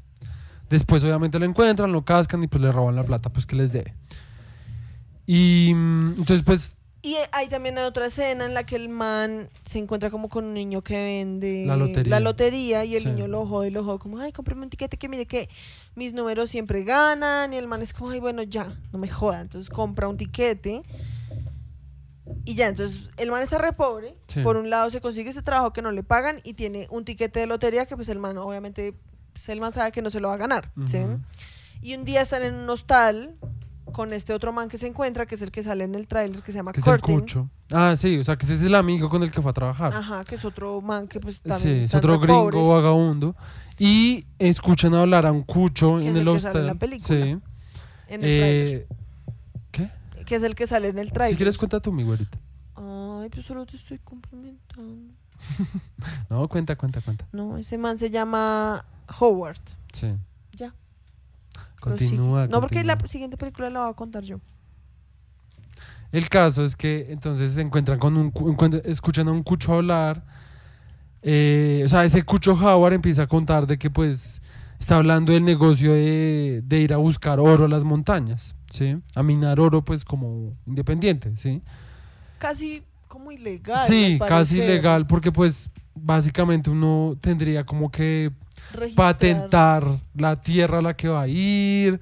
[0.70, 3.72] Después, obviamente, lo encuentran, lo cascan y pues le roban la plata, pues que les
[3.72, 3.94] debe.
[5.28, 9.80] Y mm, entonces, pues, Y hay también otra escena en la que el man se
[9.80, 12.10] encuentra como con un niño que vende La lotería.
[12.12, 13.08] la lotería y el Sí.
[13.12, 15.50] niño lo jode y lo jode como, ay, cómprame un tiquete que mire que
[15.96, 19.42] mis números siempre ganan y el man es como, ay, bueno, ya, no me joda.
[19.42, 20.84] Entonces compra un tiquete
[22.46, 24.16] y ya, entonces el man está re pobre.
[24.28, 24.42] Sí.
[24.44, 27.40] Por un lado se consigue ese trabajo que no le pagan y tiene un tiquete
[27.40, 28.94] de lotería que pues el man obviamente,
[29.34, 30.72] pues, el man sabe que no se lo va a ganar.
[30.86, 30.98] ¿sí?
[31.00, 31.20] Ujú.
[31.82, 33.36] Y un día están en un hostal
[33.92, 36.42] con este otro man que se encuentra, que es el que sale en el tráiler,
[36.42, 37.20] que se llama que es el Curtin.
[37.20, 37.50] cucho.
[37.72, 39.94] Ah, sí, o sea, que ese es el amigo con el que fue a trabajar.
[39.94, 43.36] Ajá, que es otro man que pues sí, también es están otro gringo pobres, vagabundo.
[43.78, 46.68] Y escuchan hablar a un cucho Que en es el el que sale en hostel.
[46.68, 47.22] la película, Sí.
[48.08, 48.88] en el Eh,
[49.72, 49.90] ¿Qué?
[50.26, 51.34] que es el que sale en el tráiler.
[51.34, 52.38] Si quieres, cuenta tú, mi güerita.
[52.76, 55.14] Ay, pues solo te estoy complementando.
[56.30, 57.26] No, cuenta, cuenta, cuenta.
[57.32, 58.86] No, ese man se llama
[59.20, 59.58] Howard.
[59.94, 60.08] Sí.
[61.82, 62.48] Continúa.
[62.48, 64.40] No, porque la siguiente película la voy a contar yo.
[66.12, 68.32] El caso es que entonces se encuentran con un
[68.86, 70.24] escuchan a un cucho hablar.
[71.22, 74.42] eh, o sea, ese cucho Howard empieza a contar de que pues
[74.80, 78.98] está hablando del negocio de, de ir a buscar oro a las montañas, ¿sí?
[79.16, 81.62] A minar oro, pues, como independiente, ¿sí?
[82.40, 83.86] Casi como ilegal.
[83.88, 84.68] Sí, casi parecer.
[84.68, 88.32] legal, porque, pues, básicamente uno tendría como que
[88.74, 89.14] Registrar.
[89.14, 92.00] patentar la tierra a la que va a ir.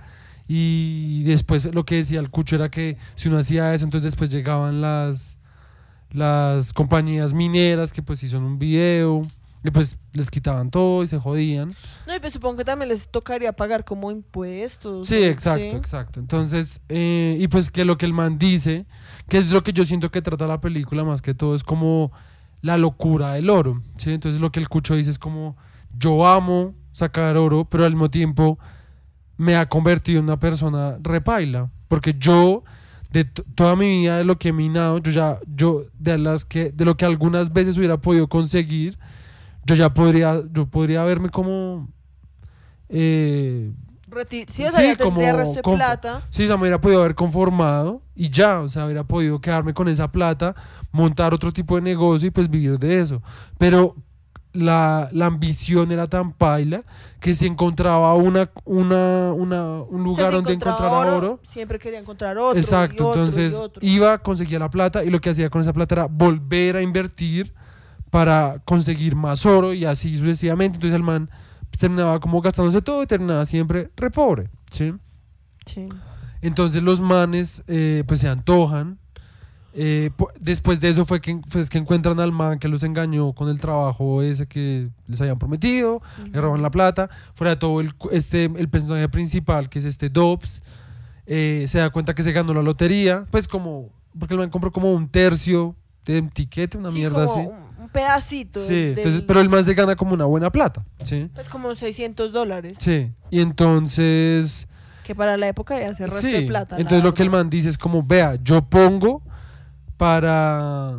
[0.47, 4.31] Y después lo que decía el cucho era que si uno hacía eso, entonces después
[4.31, 5.37] llegaban las,
[6.11, 9.21] las compañías mineras que pues hicieron un video
[9.63, 11.73] y pues les quitaban todo y se jodían.
[12.07, 15.07] No, y pues supongo que también les tocaría pagar como impuestos.
[15.07, 15.25] Sí, ¿no?
[15.25, 16.19] exacto, exacto.
[16.19, 18.85] Entonces, eh, y pues que lo que el man dice,
[19.27, 22.11] que es lo que yo siento que trata la película más que todo, es como
[22.61, 24.11] la locura del oro, ¿sí?
[24.11, 25.55] Entonces lo que el cucho dice es como,
[25.97, 28.59] yo amo sacar oro, pero al mismo tiempo
[29.37, 32.63] me ha convertido en una persona repaila, porque yo
[33.11, 36.71] de toda mi vida de lo que he minado, yo ya, yo de las que,
[36.71, 38.99] de lo que algunas veces hubiera podido conseguir,
[39.65, 41.89] yo ya podría, yo podría verme como
[42.89, 43.71] eh,
[44.09, 44.97] Reti- o sea, Sí, ya tendría
[45.31, 46.21] como resto de plata.
[46.29, 49.73] Sí, o sea, me hubiera podido haber conformado y ya, o sea, hubiera podido quedarme
[49.73, 50.55] con esa plata,
[50.91, 53.21] montar otro tipo de negocio y pues vivir de eso.
[53.57, 53.95] Pero
[54.51, 56.83] la, la ambición era tan paila
[57.19, 61.39] que si encontraba una, una, una, un O sea, lugar si donde encontraba encontrara oro,
[61.47, 62.57] Siempre quería encontrar otro.
[62.57, 63.79] y exacto, y entonces otro.
[63.85, 67.53] iba, conseguía la plata y lo que hacía con esa plata era volver a invertir
[68.09, 70.77] para conseguir más oro y así sucesivamente.
[70.77, 71.29] Entonces el man
[71.79, 74.93] terminaba como gastándose todo y terminaba siempre re pobre, ¿sí?
[75.65, 75.89] Sí.
[76.41, 78.97] Entonces los manes eh, pues se antojan.
[79.73, 83.49] Eh, después de eso fue que, pues, que encuentran al man que los engañó con
[83.49, 87.09] el trabajo ese que les habían prometido, le roban la plata.
[87.35, 90.63] Fuera de todo, el, este, el personaje principal, que es este Dobbs,
[91.27, 93.25] eh, se da cuenta que se ganó la lotería.
[93.31, 97.39] Pues como, porque el man compró como un tercio de tiquete, una Sí, mierda como
[97.41, 97.68] así.
[97.89, 98.65] Un, pedacito.
[98.65, 101.29] Sí, del- entonces, pero el man se gana como una buena plata, ¿sí?
[101.33, 102.77] Pues como 600 dólares.
[102.79, 104.67] Sí, y entonces...
[105.03, 106.75] Que para la época ya hace resto de plata.
[106.75, 109.23] la Entonces lo que el man dice es como, vea, yo pongo
[109.97, 110.95] para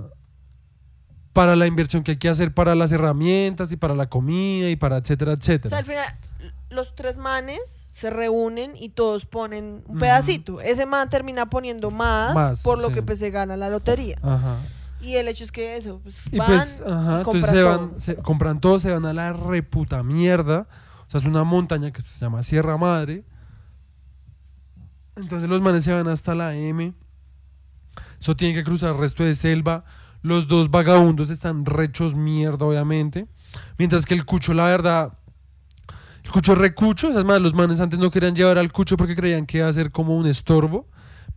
[1.32, 4.74] para la inversión que hay que hacer para las herramientas y para la comida y
[4.76, 5.78] para etcétera, O sea, etcétera.
[5.78, 6.04] al final,
[6.70, 10.60] los tres manes se reúnen y todos ponen un pedacito.
[10.60, 12.94] Ese man termina poniendo más, Más, por lo sí.
[12.94, 14.18] que pues, se gana la lotería.
[14.22, 14.56] Ajá.
[15.02, 17.60] Y el hecho es que eso, pues Y van pues, y ajá, entonces compran se
[17.62, 17.78] todo.
[17.78, 20.68] van, se compran todo, se van a la reputa mierda.
[21.06, 23.24] O sea, es una montaña que se llama Sierra Madre.
[25.16, 26.94] Entonces los manes se van hasta la M.
[28.20, 29.84] Eso tienen que cruzar el resto de selva.
[30.22, 33.26] Los dos vagabundos están rechos mierda, obviamente.
[33.78, 35.14] Mientras que el cucho, la verdad,
[36.24, 37.18] el cucho recucho.
[37.18, 39.72] Es más, los manes antes no querían llevar al cucho porque creían que iba a
[39.72, 40.86] ser como un estorbo.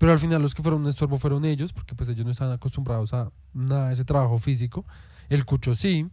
[0.04, 2.54] Pero al final los que fueron un estorbo fueron ellos, porque pues ellos no estaban
[2.54, 4.86] acostumbrados a nada de ese trabajo físico.
[5.30, 6.10] El cucho sí.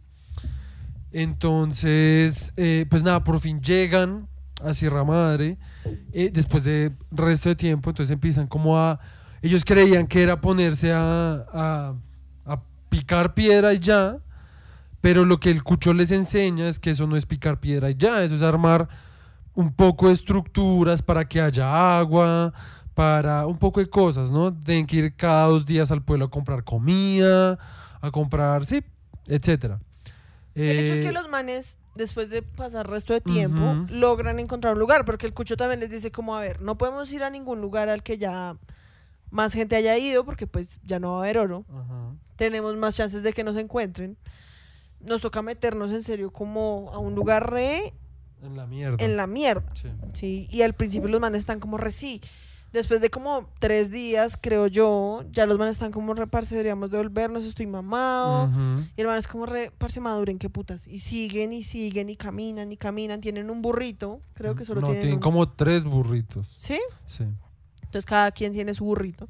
[1.11, 4.29] Entonces, eh, pues nada, por fin llegan
[4.63, 5.57] a Sierra Madre.
[6.13, 8.97] eh, después de resto de tiempo, entonces empiezan como a...
[9.41, 11.93] Ellos creían que era ponerse a, a,
[12.45, 14.19] a picar piedra y ya.
[15.01, 17.95] Pero lo que el cucho les enseña es que eso no es picar piedra y
[17.95, 18.87] ya, eso es armar
[19.53, 22.53] un poco de estructuras para que haya agua,
[22.93, 24.53] para un poco de cosas, ¿no?
[24.53, 27.57] Tienen que ir cada dos días al pueblo a comprar comida,
[28.01, 28.83] a comprar, sí,
[29.27, 29.79] etcétera.
[30.55, 34.73] El hecho es Eh, que los manes, después de pasar resto de tiempo, logran encontrar
[34.73, 37.29] un lugar, porque el cucho también les dice como, a ver, no podemos ir a
[37.29, 38.57] ningún lugar al que ya
[39.29, 41.65] más gente haya ido, porque pues ya no va a haber oro.
[42.35, 44.17] Tenemos más chances de que nos encuentren.
[44.99, 47.93] Nos toca meternos en serio como a un lugar re
[48.43, 49.03] En la mierda.
[49.03, 49.73] en la mierda.
[49.73, 49.87] Sí.
[50.13, 52.19] Sí, y al principio los manes están como re sí.
[52.73, 56.89] Después de como tres días, creo yo, ya los manes están como re, parce, deberíamos
[56.89, 58.49] devolvernos, estoy mamado.
[58.95, 60.87] Y el man es como re, parce, maduren, qué putas.
[60.87, 63.19] Y siguen y siguen y caminan y caminan.
[63.19, 66.47] Tienen un burrito, creo que solo no, tienen tienen un- como tres burritos.
[66.57, 66.79] ¿Sí?
[67.05, 67.25] Sí.
[67.83, 69.27] Entonces cada quien tiene su burrito.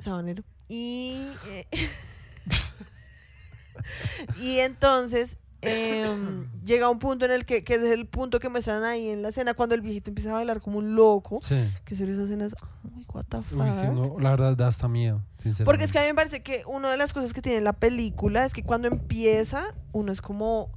[0.00, 0.42] Sabanero.
[0.68, 1.28] Y...
[1.48, 1.66] eh,
[4.40, 5.38] y entonces...
[5.66, 9.22] em, llega un punto en el que, que es el punto que muestran ahí en
[9.22, 11.56] la escena cuando el viejito empieza a bailar como un loco Sí.
[11.84, 13.80] que serio esa escena es muy what the Uy, fuck.
[13.80, 15.64] sí, no, la verdad da hasta miedo, sinceramente.
[15.64, 17.72] Porque es que a mí me parece que una de las cosas que tiene la
[17.74, 20.70] película es que cuando empieza, uno es como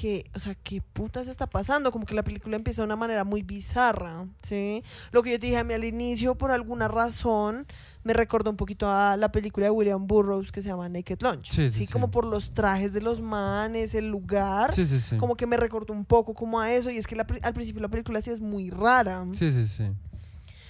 [0.00, 1.92] que, o sea, ¿qué putas está pasando?
[1.92, 4.82] Como que la película empieza de una manera muy bizarra, ¿sí?
[5.12, 7.66] Lo que yo te dije a mí al inicio, por alguna razón,
[8.02, 11.50] me recordó un poquito a la película de William Burroughs que se llama Naked Lunch.
[11.50, 11.92] Sí, sí, sí.
[11.92, 14.72] Como por los trajes de los manes, el lugar.
[14.72, 15.18] Sí, sí, sí.
[15.18, 16.88] Como que me recordó un poco como a eso.
[16.90, 19.24] Y es que la al principio la película sí es muy rara.
[19.32, 19.84] Sí, sí, sí.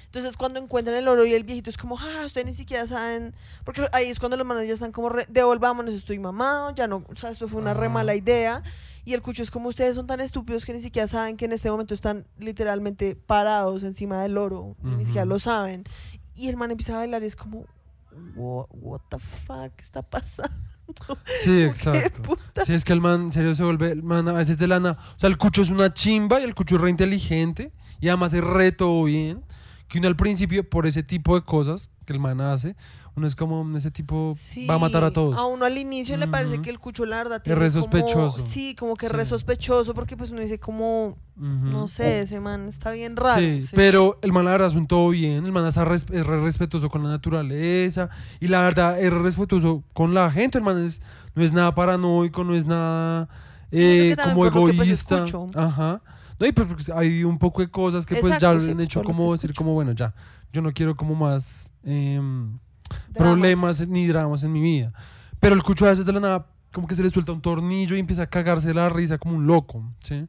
[0.06, 3.32] Entonces cuando encuentran el oro y el viejito es como, ah, ustedes ni siquiera saben,
[3.64, 7.04] porque ahí es cuando los manos ya están como, re- devolvámonos, estoy mamado, ya no,
[7.08, 8.60] o sea, esto fue una re mala idea.
[9.04, 11.52] Y el cucho es como, ustedes son tan estúpidos que ni siquiera saben que en
[11.52, 15.84] este momento están literalmente parados encima del oro, y ni siquiera lo saben.
[16.34, 17.66] Y el man empieza a bailar y es como,
[18.34, 20.54] what, what the fuck está pasando?
[21.40, 22.36] Sí, ¿Qué exacto.
[22.64, 24.98] Sí, es que el man, en serio, se vuelve, el man a veces de lana.
[25.16, 28.32] O sea, el cucho es una chimba y el cucho es re inteligente y además
[28.32, 29.44] es re todo bien.
[29.90, 32.76] Que uno al principio, por ese tipo de cosas que el man hace,
[33.16, 34.36] uno es como, ese tipo
[34.70, 35.36] va a matar a todos.
[35.36, 37.82] A uno al inicio le parece que el cucho, la verdad, Es tiene re como-
[37.82, 38.38] sospechoso.
[38.48, 39.30] sí, como que re Sí.
[39.30, 43.40] sospechoso, porque pues uno dice como, no sé, ese man está bien raro.
[43.40, 43.70] Sí, sí.
[43.74, 46.88] pero el man la verdad es un todo bien, el man es, es re respetuoso
[46.88, 51.02] con la naturaleza y la verdad es re respetuoso con la gente, el man es,
[51.34, 53.28] no es nada paranoico, no es nada
[53.72, 55.24] eh, como por lo que, pues, egoísta.
[55.60, 56.00] Ajá.
[56.40, 58.86] No, y pues porque hay un poco de cosas que pues ya sí, han pues,
[58.86, 60.14] hecho como decir como bueno ya,
[60.52, 62.58] yo no quiero como más em,
[63.14, 64.92] problemas ni dramas en mi vida.
[65.38, 67.94] Pero el cucho a veces de la nada como que se le suelta un tornillo
[67.94, 70.26] y empieza a cagarse la risa como un loco, ¿sí?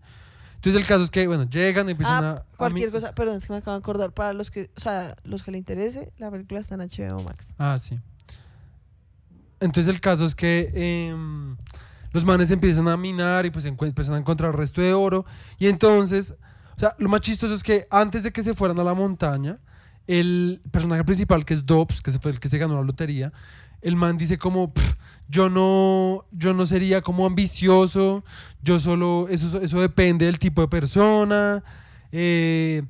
[0.55, 2.29] Entonces el caso es que, bueno, llegan y empiezan a...
[2.31, 4.79] Ah, a cualquier cosa, perdón, es que me acabo de acordar, para los que, o
[4.79, 7.55] sea, los que le interese, la película está en HBO Max.
[7.57, 7.99] Ah, sí.
[9.59, 11.55] Entonces el caso es que em,
[12.11, 15.25] los manes empiezan a minar y pues empiezan a encontrar resto de oro.
[15.57, 16.33] Y entonces,
[16.75, 19.59] o sea, lo más chistoso es que antes de que se fueran a la montaña,
[20.07, 23.31] el personaje principal, que es Dobbs, que fue el que se ganó la lotería,
[23.81, 24.95] el man dice como, "Pff,
[25.27, 28.23] yo no, yo no sería como ambicioso,
[28.61, 31.63] yo solo, eso, eso depende del tipo de persona,
[32.11, 32.83] eh,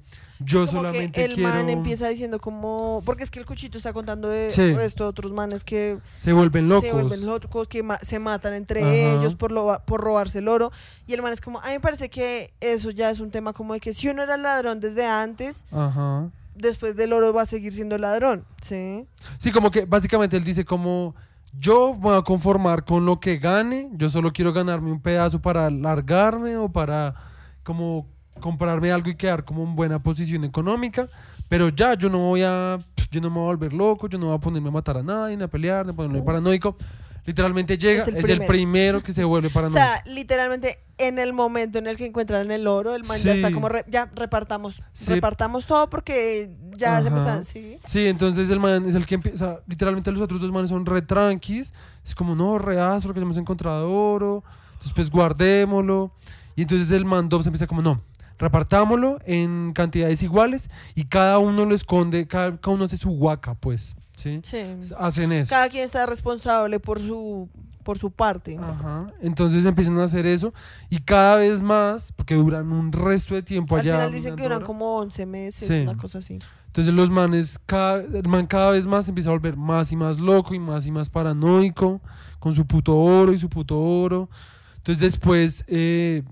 [0.44, 1.50] yo Como solamente que el quiero...
[1.54, 4.74] man empieza diciendo como, porque es que el cuchito está contando de Sí.
[4.74, 6.84] resto de otros manes que Se vuelven locos.
[6.84, 8.94] se vuelven locos, que ma- se matan entre Ajá.
[8.94, 10.72] ellos por, lo, por robarse el oro.
[11.08, 13.54] Y el man es como, a mí me parece que eso ya es un tema
[13.54, 16.30] como de que si uno era ladrón desde antes, Ajá.
[16.56, 19.06] después del oro va a seguir siendo ladrón, ¿sí?
[19.38, 21.16] Sí, como que básicamente él dice como
[21.58, 25.70] yo voy a conformar con lo que gane, yo solo quiero ganarme un pedazo para
[25.70, 27.16] largarme o para
[27.64, 28.08] como
[28.40, 31.08] comprarme algo y quedar como en buena posición económica,
[31.50, 32.78] pero ya yo no voy a
[33.12, 35.04] yo no me voy a volver loco, yo no voy a ponerme a matar a
[35.04, 36.78] nadie, ni a pelear, ni a ponerme paranoico.
[37.24, 38.48] Literalmente llega, Es es el el, primero.
[38.48, 39.78] primero que se vuelve O paranoico.
[39.78, 43.50] sea, literalmente en el momento en el que encuentran el oro, el man ya está
[43.50, 43.54] Sí.
[43.54, 45.12] como, re- ya repartamos, Sí.
[45.12, 47.28] repartamos todo porque ya se me Ajá.
[47.40, 47.78] están, sí.
[47.86, 50.70] Sí, entonces el man es el que empieza, o sea, literalmente los otros dos manes
[50.70, 51.74] son re tranquis,
[52.06, 56.12] es como no, re porque ya hemos encontrado oro, entonces pues guardémoslo,
[56.56, 58.02] y entonces el man Dobbs empieza como no,
[58.42, 63.54] repartámoslo en cantidades iguales y cada uno lo esconde, cada, cada uno hace su huaca,
[63.56, 64.40] pues, ¿sí?
[64.44, 64.58] Sí.
[64.98, 65.50] Hacen eso.
[65.52, 67.48] Cada quien está responsable por su,
[67.84, 68.58] por su parte.
[68.62, 70.54] Ajá, entonces empiezan a hacer eso
[70.90, 73.94] y cada vez más, porque duran un resto de tiempo Al allá.
[73.94, 75.80] final dicen que duran como 11 meses, Sí.
[75.82, 76.40] una cosa así.
[76.68, 79.96] Entonces los manes, cada, el man cada vez más se empieza a volver más y
[79.98, 82.00] más loco y más y más paranoico
[82.40, 84.30] con su puto oro y su puto oro.
[84.78, 86.24] Entonces después eh,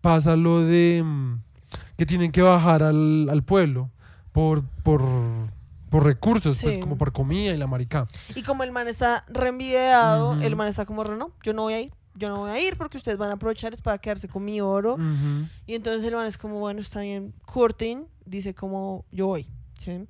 [0.00, 1.34] pasa lo de mm,
[1.96, 3.90] que tienen que bajar al, al pueblo
[4.32, 5.02] por, por,
[5.90, 8.06] por recursos, pues como por comida y la marica.
[8.34, 10.42] Y como el man está reenvidiado, Ujú.
[10.42, 12.76] el man está como, no, yo no voy a ir, yo no voy a ir
[12.76, 14.96] porque ustedes van a aprovechar es para quedarse con mi oro.
[15.66, 17.32] Y entonces el man es como, bueno, está bien.
[17.46, 19.46] Curtin dice como, yo voy.
[19.78, 20.06] ¿sí?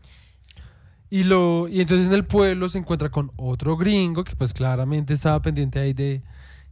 [1.10, 5.12] Y, lo, y entonces en el pueblo se encuentra con otro gringo que pues claramente
[5.12, 6.22] estaba pendiente ahí de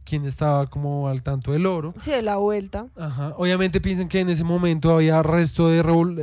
[0.09, 1.93] quién estaba como al tanto del oro.
[1.99, 2.87] Sí, de la vuelta.
[2.97, 3.33] Ajá.
[3.37, 5.79] Obviamente piensan que en ese momento había resto de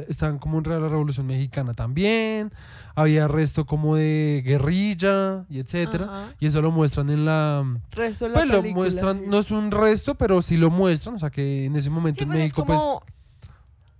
[0.08, 2.52] estaban como en la revolución mexicana también,
[2.94, 6.34] había resto como de guerrilla y etcétera, Ajá.
[6.40, 9.24] y eso lo muestran en la Resto de la pues lo película, muestran, sí.
[9.28, 12.22] no es un resto, pero sí lo muestran, o sea que en ese momento Sí,
[12.24, 13.02] en pues México es pues como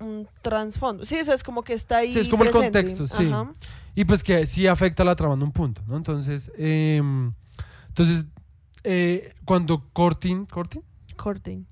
[0.00, 1.04] un trasfondo.
[1.04, 2.82] Sí, eso es como que está ahí Sí, es como el presente.
[2.82, 3.28] contexto, sí.
[3.32, 3.52] Ajá.
[3.94, 5.96] y pues que sí afecta la trama en un punto, ¿no?
[5.96, 7.32] Entonces, em,
[7.88, 8.26] entonces
[8.86, 10.82] eh, cuando Cortin, Cortin
[11.16, 11.66] Curtin.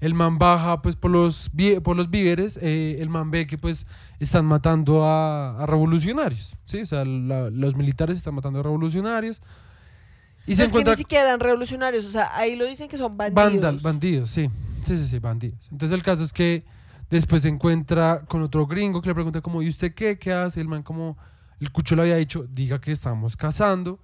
[0.00, 1.50] el man baja pues por los,
[1.82, 3.86] por los víveres, eh, el man ve que pues
[4.20, 6.80] están matando a, a revolucionarios, ¿sí?
[6.82, 9.40] O sea, la- los militares están matando a revolucionarios.
[10.46, 13.16] Y se es que ni siquiera eran revolucionarios, o sea, ahí lo dicen que son
[13.16, 13.52] bandidos.
[13.52, 14.48] Vandal, bandidos, sí.
[14.86, 15.58] Sí, sí, sí, bandidos.
[15.72, 16.64] Entonces el caso es que
[17.10, 20.18] después se encuentra con otro gringo que le pregunta como, ¿y usted qué?
[20.18, 20.60] ¿Qué hace?
[20.60, 21.16] El man como,
[21.58, 23.98] el cucho le había dicho, diga que estamos cazando,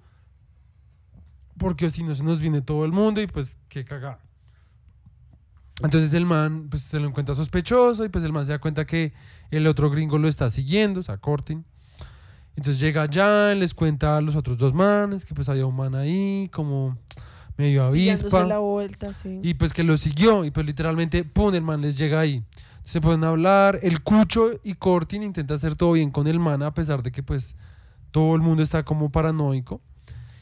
[1.58, 4.20] porque si no se nos viene todo el mundo y pues qué cagada.
[5.82, 8.84] Entonces el man pues se lo encuentra sospechoso y pues el man se da cuenta
[8.84, 9.12] que
[9.50, 11.64] el otro gringo lo está siguiendo, o sea, Cortin.
[12.56, 15.94] Entonces llega allá, les cuenta a los otros dos manes que pues había un man
[15.94, 16.98] ahí como
[17.56, 18.44] medio avispa.
[18.44, 19.40] la vuelta, sí.
[19.42, 22.44] Y pues que lo siguió y pues literalmente, pum, el man les llega ahí.
[22.84, 23.78] Se pueden hablar.
[23.82, 27.22] El Cucho y Cortin intenta hacer todo bien con el man, a pesar de que,
[27.22, 27.54] pues,
[28.10, 29.80] todo el mundo está como paranoico.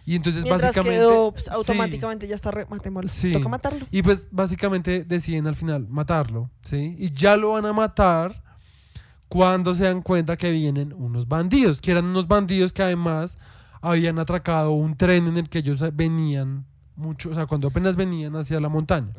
[0.05, 0.99] Y entonces, Mientras básicamente.
[0.99, 1.51] que Dobbs sí.
[1.53, 2.67] automáticamente ya está re...
[2.67, 3.09] Matémoslo.
[3.09, 3.33] Sí.
[3.33, 3.87] Toca matarlo.
[3.91, 6.97] Y pues básicamente deciden al final matarlo, ¿sí?
[6.99, 8.43] Y ya lo van a matar
[9.29, 13.39] cuando se dan cuenta que vienen unos bandidos, que eran unos bandidos que además
[13.81, 18.37] habían atracado un tren en el que ellos venían mucho, o sea, cuando apenas venían
[18.37, 19.13] hacia la montaña.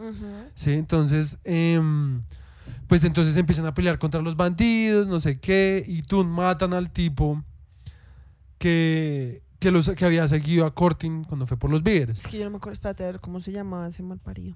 [0.54, 0.74] ¿sí?
[0.74, 2.22] Entonces, em,
[2.88, 6.92] pues entonces empiezan a pelear contra los bandidos, no sé qué, y tú matan al
[6.92, 7.44] tipo
[8.58, 12.18] que, que, los, que había seguido a Cortin cuando fue por los víveres.
[12.20, 14.56] Es que yo no me acuerdo, espérate, a ver cómo se llamaba ese mal parido.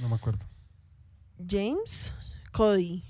[0.00, 0.44] No me acuerdo.
[1.46, 2.14] James
[2.50, 3.04] Cody.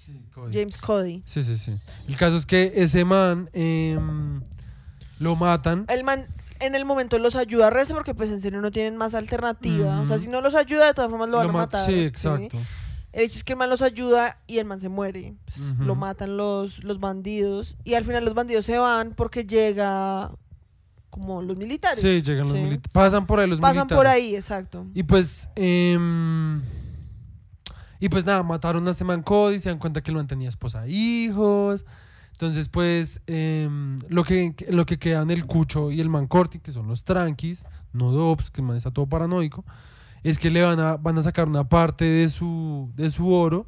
[0.52, 1.22] James Cody.
[1.26, 1.76] Sí, sí, sí.
[2.08, 4.42] El caso es que ese man em,
[5.20, 5.86] lo matan.
[5.88, 6.26] El man
[6.58, 10.00] en el momento los ayuda a resto porque pues en serio no tienen más alternativa.
[10.00, 11.86] O sea, si no los ayuda, de todas formas lo van lo a ma- matar.
[11.86, 12.58] Sí, exacto.
[13.12, 15.36] El hecho es que el man los ayuda y el man se muere.
[15.44, 15.58] Pues.
[15.78, 17.76] Lo matan los, los bandidos.
[17.84, 20.32] Y al final los bandidos se van porque llega
[21.14, 22.00] como los militares.
[22.00, 22.56] Sí, llegan los Sí.
[22.58, 22.92] militares.
[22.92, 23.96] Pasan por ahí los Pasan militares.
[23.96, 24.86] por ahí, exacto.
[24.94, 25.48] Y pues.
[25.54, 26.60] em,
[28.00, 29.60] y pues nada, mataron a este man Cody.
[29.60, 31.86] Se dan cuenta que el man tenía esposa e hijos.
[32.32, 33.20] Entonces, pues.
[33.28, 37.04] em, lo, que, lo que quedan el Cucho y el man Corti, que son los
[37.04, 39.64] tranquis, no Dobbs, que el man está todo paranoico.
[40.24, 43.66] Es que le van a, van a sacar una parte de su, de su oro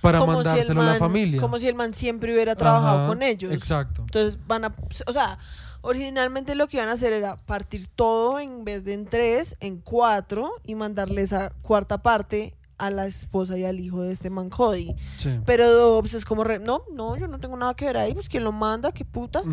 [0.00, 1.40] para Como si mandárselo a la familia.
[1.40, 3.52] Como si el man siempre hubiera trabajado Ajá, con ellos.
[3.52, 4.02] Exacto.
[4.02, 4.74] Entonces van a,
[5.06, 5.38] o sea,
[5.80, 9.78] originalmente lo que iban a hacer era partir todo en vez de en tres, en
[9.78, 14.50] cuatro y mandarle esa cuarta parte a la esposa y al hijo de este man
[14.50, 14.94] Cody.
[15.16, 15.40] Sí.
[15.44, 18.28] Pero Dobbs es como, re- no, no, yo no tengo nada que ver ahí, pues
[18.28, 19.48] quien lo manda, qué putas.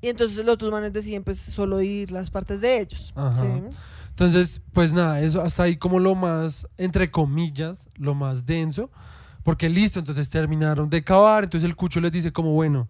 [0.00, 3.12] Y entonces los otros manes deciden pues solo ir las partes de ellos.
[4.10, 8.90] Entonces, pues nada, eso hasta ahí como lo más, entre comillas, lo más denso,
[9.42, 12.88] porque listo, entonces terminaron de cavar, entonces el cucho les dice como, bueno,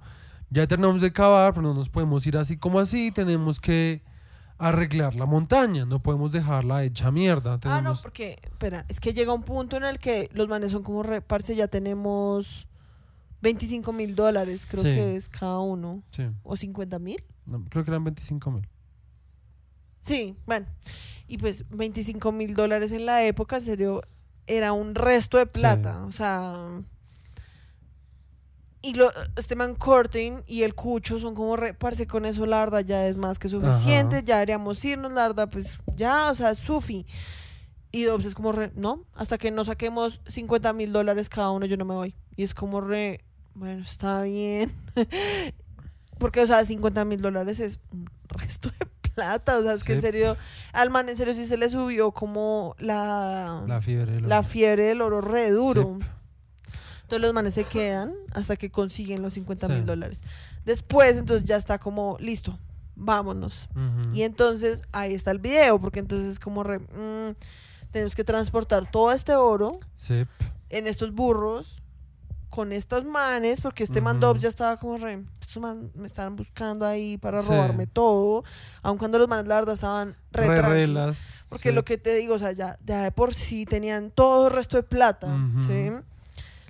[0.53, 4.03] ya terminamos de cavar, pero no nos podemos ir así como así, tenemos que
[4.59, 7.59] arreglar la montaña, no podemos dejarla hecha mierda.
[7.65, 10.83] Ah, no, porque, espera, es que llega un punto en el que los manes son
[10.83, 12.69] como, re, parce, ya tenemos
[13.41, 14.91] 25 mil dólares, creo Sí.
[14.91, 17.21] que es cada uno, Sí, o 50 mil.
[17.47, 18.69] no, creo que eran 25 mil.
[20.01, 20.67] Sí, bueno.
[21.29, 24.03] Y pues 25 mil dólares en la época, en serio,
[24.47, 26.05] era un resto de plata.
[26.05, 26.83] O sea.
[28.85, 32.59] Y lo, este man Cortin y el Cucho son como, re, parce, con eso la
[32.59, 34.25] verdad ya es más que suficiente, Ajá.
[34.25, 37.07] ya deberíamos irnos, la verdad, pues ya, o sea, Sufi.
[37.93, 41.67] Y Dobbs es como re, no, hasta que no saquemos 50 mil dólares cada uno,
[41.67, 42.15] yo no me voy.
[42.37, 43.23] Y es como re,
[43.55, 44.73] bueno, está bien.
[46.19, 49.59] Porque, o sea, 50 mil dólares es un resto de plata.
[49.59, 50.37] O sea, es que en serio,
[50.73, 54.21] al man en serio sí se le subió como la, La fiebre.
[54.21, 55.99] lo- la fiebre del oro re duro.
[56.01, 56.07] Sí.
[57.13, 59.85] Entonces los manes se quedan hasta que consiguen los 50 mil Sí.
[59.85, 60.23] dólares.
[60.65, 62.59] Después, entonces ya está como, listo,
[62.97, 63.69] vámonos.
[63.73, 64.15] Ujú.
[64.15, 67.35] Y entonces ahí está el video, porque entonces es como re, mm,
[67.91, 70.25] tenemos que transportar todo este oro Sí.
[70.71, 71.83] en estos burros
[72.49, 74.27] con estos manes, porque este man Ujú.
[74.29, 77.49] Dobbs ya estaba como re, estos man me estaban buscando ahí para Sí.
[77.49, 78.43] robarme todo,
[78.83, 80.87] aun cuando los manes la verdad estaban re, Re
[81.51, 81.75] porque sí.
[81.75, 84.79] lo que te digo, o sea, ya, ya de por sí tenían todo el resto
[84.79, 85.63] de plata, Ujú.
[85.67, 85.91] ¿sí?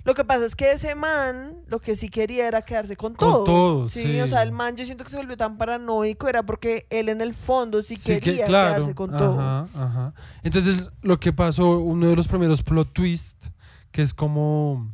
[0.05, 3.29] Lo que pasa es que ese man lo que sí quería era quedarse con, Con
[3.29, 3.43] todo.
[3.45, 4.03] todo, ¿sí?
[4.03, 4.19] sí.
[4.21, 7.21] O sea, el man yo siento que se volvió tan paranoico era porque él en
[7.21, 8.73] el fondo sí, Sí, que- quería claro.
[8.75, 9.39] quedarse con todo.
[9.39, 10.13] Ajá, ajá.
[10.43, 13.37] Entonces, lo que pasó, uno de los primeros plot twist,
[13.91, 14.91] que es como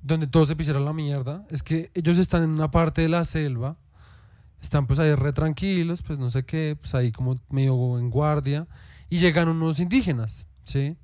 [0.00, 3.24] donde todo se pisara la mierda, es que ellos están en una parte de la
[3.26, 3.76] selva,
[4.62, 8.66] están pues ahí re tranquilos, pues no sé qué, pues ahí como medio en guardia,
[9.10, 10.96] y llegan unos indígenas, ¿sí?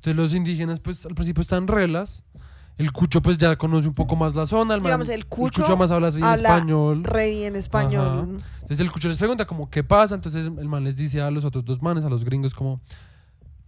[0.00, 2.24] Entonces los indígenas pues al principio están relas,
[2.78, 5.66] el cucho pues ya conoce un poco más la zona, el man- Digamos, el cucho
[5.66, 7.04] además habla bien habla español.
[7.04, 8.38] Re bien español.
[8.54, 11.44] Entonces el cucho les pregunta como qué pasa, entonces el man les dice a los
[11.44, 12.80] otros dos manes, a los gringos como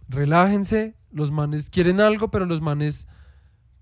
[0.09, 3.07] relájense, los manes quieren algo, pero los manes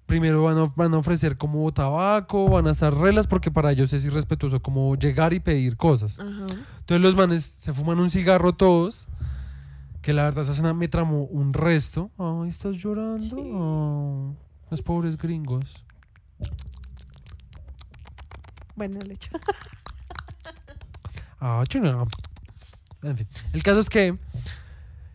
[0.05, 3.93] primero van a, van a ofrecer como tabaco, van a estar relas porque para ellos
[3.93, 6.19] es irrespetuoso como llegar y pedir cosas.
[6.19, 6.45] Ajá.
[6.79, 9.07] Entonces los manes se fuman un cigarro todos,
[10.01, 12.09] que la verdad esa escena me tramó un resto.
[12.17, 13.19] Ay, estás llorando.
[13.23, 13.35] Sí.
[13.53, 14.35] Oh,
[14.69, 15.83] los pobres gringos.
[18.75, 19.29] Bueno, el hecho.
[21.43, 22.05] Ah, chingada.
[23.01, 24.15] En fin, el caso es que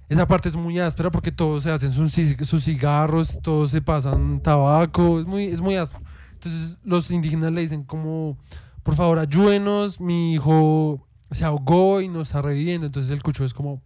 [0.08, 3.80] esa parte es muy áspera porque todos se hacen sus, ci- sus cigarros, todos se
[3.80, 6.02] pasan tabaco, es muy, es muy áspero.
[6.32, 8.36] Entonces los indígenas le dicen como,
[8.82, 12.88] por favor, ayúdenos, mi hijo se ahogó y nos está reviviendo.
[12.88, 13.80] Entonces el cucho es como,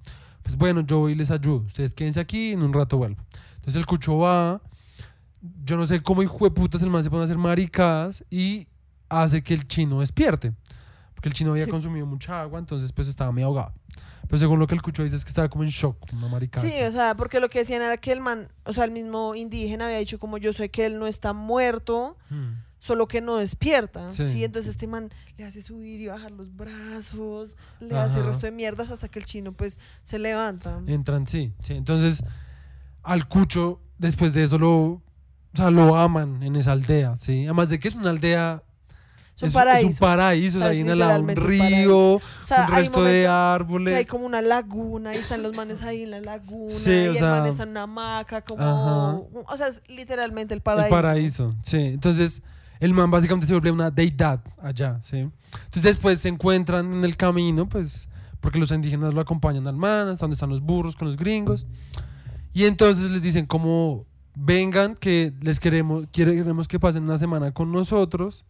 [0.50, 3.22] pues bueno, yo voy y les ayudo, ustedes quédense aquí y en un rato vuelvo.
[3.56, 4.60] Entonces el cucho va,
[5.64, 8.66] yo no sé cómo hijo de putas el man se pone a hacer maricadas y
[9.08, 10.52] hace que el chino despierte.
[11.14, 11.70] Porque el chino había Sí.
[11.70, 13.72] consumido mucha agua, entonces pues estaba medio ahogado.
[14.26, 16.68] Pero según lo que el cucho dice es que estaba como en shock, una maricada.
[16.68, 19.34] Sí, o sea, porque lo que decían era que el man, o sea, el mismo
[19.34, 22.54] indígena había dicho como yo sé que él no está muerto, Hmm.
[22.80, 24.10] Solo que no despierta.
[24.10, 24.26] Sí.
[24.26, 24.42] Sí.
[24.42, 28.52] entonces este man le hace subir y bajar los brazos, le hace el resto de
[28.52, 30.80] mierdas hasta que el chino pues se levanta.
[30.88, 31.74] Entran, sí, sí.
[31.74, 32.24] Entonces,
[33.02, 35.02] al cucho, después de eso, lo, o
[35.54, 37.44] sea, lo aman en esa aldea, ¿sí?
[37.44, 38.62] Además de que es una aldea...
[39.36, 39.88] Es un es, paraíso.
[39.88, 42.74] Es un paraíso, O sea, ahí en lado un literalmente un río, O sea, un
[42.74, 43.96] resto de momentos árboles.
[43.96, 47.10] hay como una laguna y están los manes ahí en la laguna Sí, y o
[47.12, 48.62] el sea, man está en una hamaca como...
[48.62, 49.44] Ajá.
[49.52, 50.90] O sea, es literalmente el El paraíso.
[50.94, 51.78] paraíso, sí.
[51.78, 52.42] Entonces,
[52.80, 55.18] el man básicamente se vuelve una deidad allá, ¿sí?
[55.18, 58.08] Entonces, después se encuentran en el camino, pues,
[58.40, 61.66] porque los indígenas lo acompañan al man, hasta donde están los burros con los gringos.
[62.52, 67.70] Y entonces les dicen como, vengan, que les queremos, queremos que pasen una semana con
[67.70, 68.44] nosotros,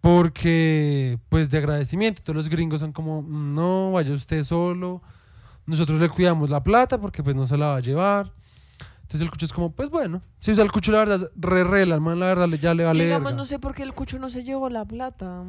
[0.00, 2.22] porque, pues, de agradecimiento.
[2.22, 5.02] Todos los gringos son como, "Mm, no, vaya usted solo,
[5.66, 8.32] nosotros le cuidamos la plata, porque pues no se la va a llevar.
[9.08, 10.20] Entonces el cucho es como, pues bueno.
[10.38, 12.74] Sí, o sea, el cucho la verdad es re rela, el man la verdad ya
[12.74, 15.44] le vale digamos, no sé por qué el cucho no se llevó la plata.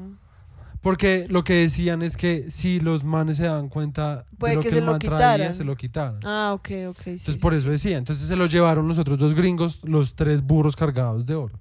[0.79, 4.61] Porque lo que decían es que si los manes se dan cuenta Puede de lo
[4.61, 6.21] que que, se el lo man traía, se lo quitaran.
[6.23, 6.97] Ah, ok, ok.
[7.03, 7.59] sí, Entonces sí, por sí.
[7.59, 7.97] eso decía.
[7.97, 11.59] Entonces se lo llevaron los otros dos gringos, los tres burros cargados de oro.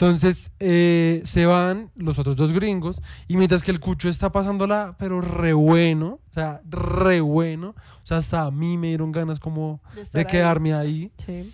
[0.00, 4.96] Entonces eh, se van los otros dos gringos y mientras que el cucho está pasándola,
[4.98, 9.38] pero re bueno, o sea, re bueno, o sea, hasta a mí me dieron ganas
[9.38, 10.26] como De de estar ahí.
[10.26, 11.12] quedarme ahí.
[11.18, 11.52] Sí.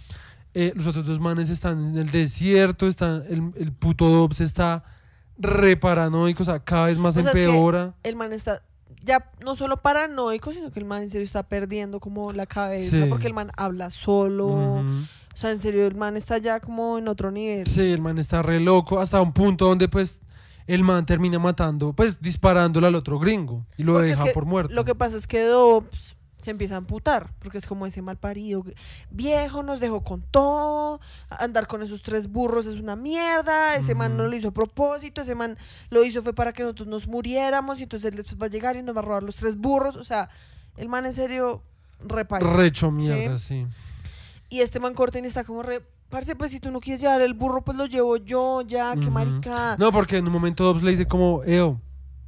[0.54, 4.84] Eh, los otros dos manes están en el desierto, están, el, el puto Dobbs está
[5.36, 7.94] re paranoico, o sea, cada vez más O sea, es que empeora.
[8.04, 8.62] El man está
[9.02, 12.90] ya no solo paranoico, sino que el man en serio está perdiendo como la cabeza,
[13.02, 13.06] Sí.
[13.08, 14.84] porque el man habla solo.
[15.36, 17.66] O sea, en serio, el man está ya como en otro nivel.
[17.66, 20.22] Sí, el man está re loco, hasta un punto donde pues
[20.66, 24.32] el man termina matando, pues disparándole al otro gringo y lo Porque es deja que
[24.32, 24.72] por muerto.
[24.72, 28.16] Lo que pasa es que Dobbs se empieza a amputar, porque es como ese mal
[28.16, 28.64] parido
[29.10, 34.16] viejo, nos dejó con todo, andar con esos tres burros es una mierda, ese man
[34.16, 35.58] no lo hizo a propósito, ese man
[35.90, 38.76] lo hizo fue para que nosotros nos muriéramos y entonces él después va a llegar
[38.76, 40.30] y nos va a robar los tres burros, o sea,
[40.78, 41.62] el man en serio
[42.00, 42.48] repaga.
[42.48, 43.66] Recho mierda, sí.
[44.48, 47.34] Y este man Corten está como re, parce, pues si tú no quieres llevar el
[47.34, 49.10] burro, pues lo llevo yo, ya, qué Ujú.
[49.10, 49.76] marica.
[49.78, 51.80] No, porque en un momento Dobbs le dice como, Eo,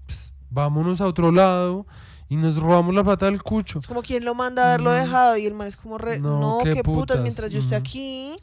[0.06, 1.86] pues, vámonos a otro lado
[2.28, 3.78] y nos robamos la plata del cucho.
[3.78, 6.40] Es como quien lo manda a haberlo dejado y el man es como re, No,
[6.40, 7.74] no, qué qué, putas, putas, mientras yo ujú.
[7.74, 8.36] aquí,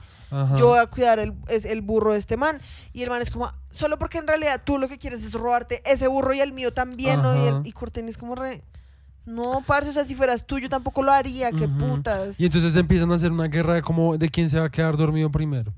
[0.58, 2.62] yo voy a cuidar el, es, el burro de este man.
[2.94, 5.82] Y el man es como, solo porque en realidad tú lo que quieres es robarte
[5.86, 7.36] ese burro y el mío también, ¿no?
[7.36, 8.64] Y, el, y Corten es como re,
[9.26, 11.78] no, parce, o sea, si fueras tú, yo tampoco lo haría, qué Ujú.
[11.78, 12.40] putas.
[12.40, 14.98] Y entonces empiezan a hacer una guerra de como de quién se va a quedar
[14.98, 15.74] dormido primero.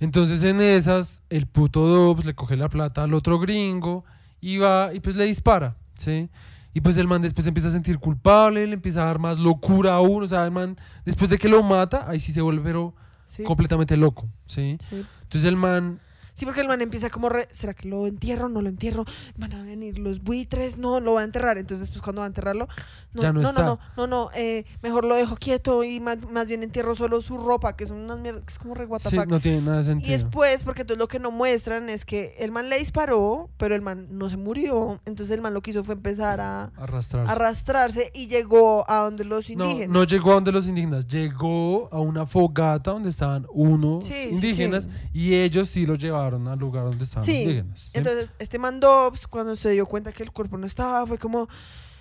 [0.00, 4.04] Entonces en esas, el puto Dobbs le coge la plata al otro gringo
[4.40, 6.28] y va y pues le dispara, ¿sí?
[6.72, 9.38] Y pues el man después se empieza a sentir culpable, le empieza a dar más
[9.38, 12.40] locura a uno, o sea, el man después de que lo mata, ahí sí se
[12.40, 12.94] vuelve pero
[13.26, 14.78] Sí, completamente loco, ¿sí?
[14.88, 15.04] sí.
[15.22, 16.00] Entonces el man,
[16.38, 18.48] Sí, porque el man empieza como re, ¿será que lo entierro?
[18.48, 19.04] ¿No lo entierro?
[19.36, 21.58] Van a venir los buitres, no, lo va a enterrar.
[21.58, 22.68] Entonces después cuando va a enterrarlo,
[23.12, 23.62] no, Ya no no, está.
[23.62, 27.20] no, no, no, no, eh, mejor lo dejo quieto y más, más bien entierro solo
[27.22, 29.26] su ropa, que son unas mierdas, que es como re what the sí, fuck.
[29.26, 30.12] no tiene nada de Y sentido.
[30.12, 33.82] después, porque entonces lo que no muestran es que el man le disparó, pero el
[33.82, 35.00] man no se murió.
[35.06, 37.32] Entonces el man lo que hizo fue empezar a Arrastrarse.
[37.32, 39.88] arrastrarse y llegó a donde los No, indígenas.
[39.88, 44.84] no llegó a donde los indígenas, llegó a una fogata donde estaban unos Sí, indígenas
[44.84, 44.90] sí.
[45.12, 45.96] y ellos sí lo
[46.28, 47.80] llevaron al lugar donde estaban Sí, los indígenas.
[47.80, 47.90] ¿sí?
[47.94, 51.48] Entonces, este man Dobbs, cuando se dio cuenta que el cuerpo no estaba, fue como,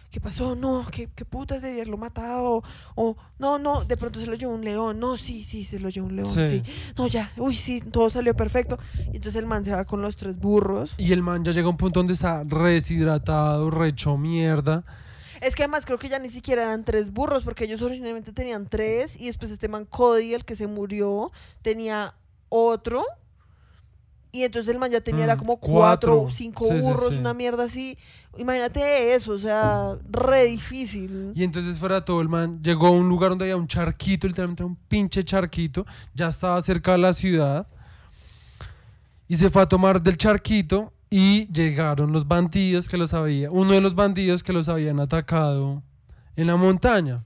[0.09, 0.55] ¿qué pasó?
[0.55, 2.63] No, ¿qué, qué putas de haberlo matado?
[2.95, 4.99] O, no, no, de pronto se lo llevó un león.
[4.99, 6.27] No, sí, sí, se lo llevó un león.
[6.27, 6.47] Sí.
[6.47, 6.63] Sí.
[6.97, 8.77] No, ya, uy, sí, todo salió perfecto.
[9.11, 10.93] Y entonces el man se va con los tres burros.
[10.97, 14.83] Y el man ya llega a un punto donde está re deshidratado, re hecho mierda.
[15.39, 18.67] Es que además creo que ya ni siquiera eran tres burros, porque ellos originalmente tenían
[18.67, 19.15] tres.
[19.19, 22.15] Y después este man Cody, el que se murió, tenía
[22.49, 23.05] otro.
[24.31, 26.35] Y entonces el man ya tenía, era Mm, como cuatro, cuatro.
[26.35, 27.19] cinco Sí, burros, sí.
[27.19, 27.97] una mierda así.
[28.37, 31.31] Imagínate eso, o sea, re difícil.
[31.33, 34.63] Y entonces fuera todo, el man llegó a un lugar donde había un charquito, literalmente
[34.63, 35.85] un pinche charquito.
[36.13, 37.67] Ya estaba cerca de la ciudad.
[39.27, 43.73] Y se fue a tomar del charquito y llegaron los bandidos que los había, uno
[43.73, 45.81] de los bandidos que los habían atacado
[46.35, 47.23] en la montaña.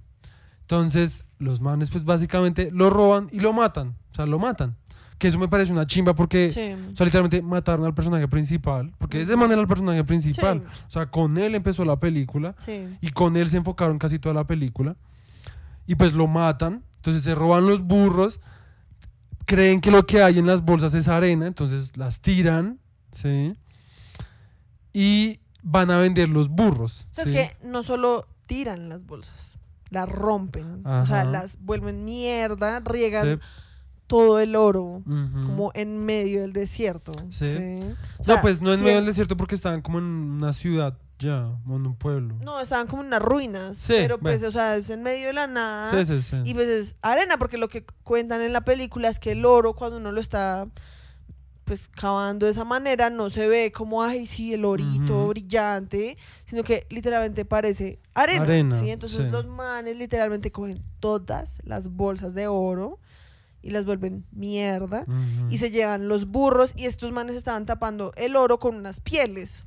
[0.62, 4.78] Entonces, los manes pues básicamente lo roban y lo matan, o sea, lo matan.
[5.22, 6.74] Que eso me parece una chimba porque Sí.
[6.93, 10.63] o sea, literalmente mataron al personaje principal, porque ese man era el personaje principal.
[10.65, 10.82] Sí.
[10.88, 12.88] O sea, con él empezó la película Sí.
[13.01, 14.95] y con él se enfocaron casi toda la película.
[15.86, 18.39] Y pues lo matan, entonces se roban los burros.
[19.45, 22.80] creen que lo que hay en las bolsas es arena, entonces las tiran,
[23.11, 23.53] ¿sí?
[24.93, 27.05] Y van a vender los burros.
[27.11, 29.57] O sea, es que no solo tiran las bolsas,
[29.89, 30.86] las rompen.
[30.86, 33.41] O sea, las vuelven mierda, riegan.
[34.12, 37.14] Todo el oro como en medio del desierto.
[37.30, 37.47] Sí.
[37.47, 37.80] Sí.
[38.18, 40.97] O No, pues no en sí, medio del desierto porque estaban como en una ciudad
[41.18, 42.36] ya, o en un pueblo.
[42.41, 43.78] No, estaban como en unas ruinas.
[43.78, 44.49] Sí, pero pues, bueno.
[44.49, 45.91] o sea, es en medio de la nada.
[45.91, 46.36] Sí, sí, sí.
[46.43, 49.76] Y pues es arena, porque lo que cuentan en la película es que el oro,
[49.76, 50.68] cuando uno lo está
[51.64, 56.64] pues cavando de esa manera, no se ve como, ay, sí, el orito brillante, sino
[56.64, 58.43] que literalmente parece arena.
[58.43, 58.89] Arena, ¿sí?
[58.89, 59.32] Entonces sí.
[59.32, 62.99] los manes literalmente cogen todas las bolsas de oro
[63.62, 65.47] y las vuelven mierda Ujú.
[65.49, 69.64] y se llevan los burros y estos manes estaban tapando el oro con unas pieles.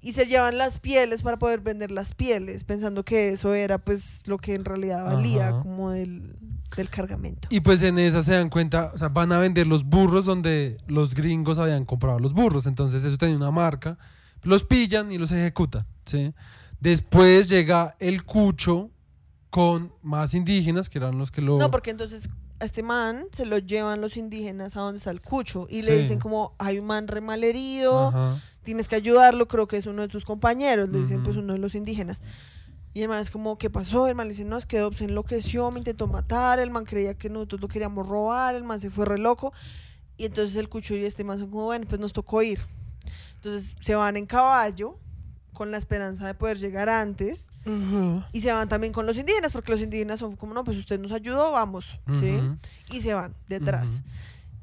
[0.00, 4.22] Y se llevan las pieles para poder vender las pieles, pensando que eso era pues
[4.28, 5.58] lo que en realidad valía Ajá.
[5.58, 6.36] como del,
[6.76, 7.48] del cargamento.
[7.50, 10.76] Y pues en esa se dan cuenta, o sea, van a vender los burros donde
[10.86, 12.66] los gringos habían comprado los burros.
[12.66, 13.98] Entonces eso tenía una marca.
[14.42, 16.32] Los pillan y los ejecutan, ¿sí?
[16.78, 18.92] Después llega el cucho
[19.50, 21.58] con más indígenas, que eran los que lo...
[21.58, 22.28] No, porque entonces
[22.60, 25.86] a este man se lo llevan los indígenas a donde está el cucho y Sí.
[25.86, 28.42] le dicen como hay un man re malherido, Ajá.
[28.64, 31.24] tienes que ayudarlo, creo que es uno de tus compañeros, le dicen Ujú.
[31.26, 32.20] pues uno de los indígenas.
[32.94, 34.08] Y el man es como, ¿qué pasó?
[34.08, 36.84] El man le dice, no, es que Dobbs se enloqueció, me intentó matar, el man
[36.84, 39.52] creía que nosotros lo queríamos robar, el man se fue re loco.
[40.16, 42.58] Y entonces el cucho y este man son como, bueno, pues nos tocó ir.
[43.36, 44.98] Entonces se van en caballo
[45.52, 47.48] con la esperanza de poder llegar antes
[48.32, 50.98] y se van también con los indígenas, porque los indígenas son como, no, pues usted
[51.00, 52.38] nos ayudó, vamos, ¿sí?
[52.92, 54.02] Y se van detrás.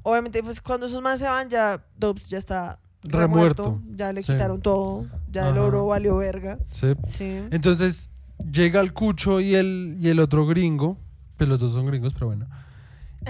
[0.04, 3.64] Obviamente, pues cuando esos más se van, ya Dobbs ya está Remuerto.
[3.64, 4.32] remuerto, ya le Sí.
[4.34, 6.58] quitaron todo, ya el oro valió verga.
[6.72, 6.94] Sí.
[7.08, 7.40] Sí.
[7.52, 8.10] Entonces
[8.52, 10.98] llega el cucho y el, y el otro gringo,
[11.38, 12.48] pues los dos son gringos, pero bueno.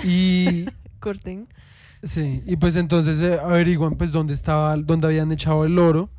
[0.03, 0.65] Y
[0.99, 1.47] Corten.
[2.03, 6.09] sí, y pues entonces eh, averiguan pues dónde estaba, dónde habían echado el oro.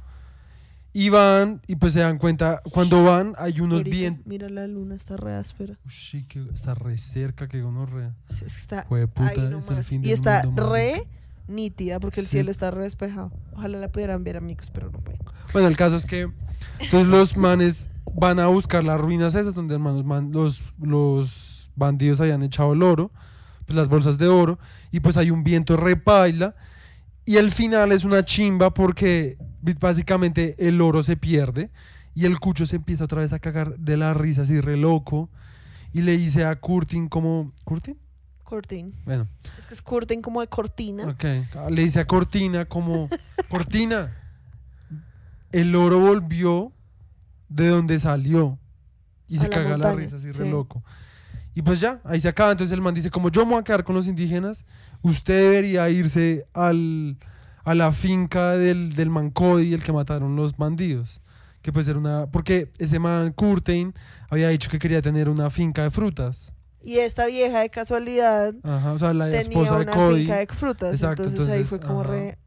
[0.99, 4.23] Y van, y pues se dan cuenta, cuando van hay unos Ahorita, bien...
[4.25, 5.75] Mira la luna, está re áspera.
[5.85, 8.15] Uy, sí, que está re cerca, que gonorrea.
[8.31, 9.87] Sí, Es que está Jueputa, ahí es el nomás.
[9.87, 11.11] fin Y del está mundo, re marica.
[11.49, 12.33] nítida porque el Sí.
[12.39, 13.31] cielo está re despejado.
[13.53, 15.21] Ojalá la pudieran ver amigos, pero no pueden.
[15.53, 16.31] Bueno, el caso es que
[16.81, 22.21] entonces los manes van a buscar las ruinas esas donde hermanos man- los, los bandidos
[22.23, 23.11] habían echado el oro,
[23.67, 24.59] pues las bolsas de oro,
[24.91, 26.55] y pues hay un viento repaila,
[27.27, 29.37] y el final es una chimba porque
[29.81, 31.71] básicamente el oro se pierde
[32.15, 35.29] y el cucho se empieza otra vez a cagar de la risa así re loco
[35.93, 37.99] y le dice a Curtin como ¿Curtin?
[38.47, 38.95] Cortin.
[39.05, 39.27] Bueno,
[39.59, 41.05] Es que es curten como de cortina.
[41.09, 41.25] Ok,
[41.57, 43.09] ah, le dice a Cortina como,
[43.51, 44.17] Cortina,
[45.51, 46.73] el oro volvió
[47.49, 48.57] de donde salió
[49.27, 50.85] y A se la caga la montaña, risa así re loco.
[51.57, 52.53] Y pues ya, ahí se acaba.
[52.53, 54.67] Entonces el man dice, como yo me voy a quedar con los indígenas,
[55.01, 57.17] usted debería irse al,
[57.65, 61.23] a la finca del, del Mancodi, el que mataron los bandidos.
[61.63, 62.27] Que pues era una...
[62.27, 63.95] Porque ese man, Curtin,
[64.29, 66.53] había dicho que quería tener una finca de frutas.
[66.85, 70.19] Y esta vieja de casualidad Ajá, o sea, la tenía esposa de una Cody.
[70.19, 70.93] finca de frutas.
[70.93, 72.11] Exacto, entonces, ahí fue entonces, como ajá.
[72.11, 72.39] re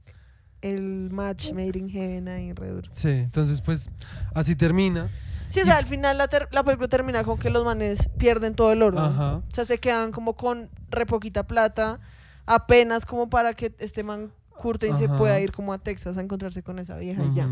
[0.61, 2.89] el match made in heaven ahí re duro.
[2.93, 3.89] Sí, entonces pues
[4.35, 5.09] así termina.
[5.49, 8.55] Sí, o sea, al final la, ter- la película termina con que los manes pierden
[8.55, 8.99] todo el oro.
[8.99, 9.35] Ajá.
[9.37, 11.99] O sea, se quedan como con re poquita plata,
[12.45, 15.17] apenas como para que este man Curtin se Ajá.
[15.17, 17.47] pueda ir como a Texas a encontrarse con esa vieja y ya.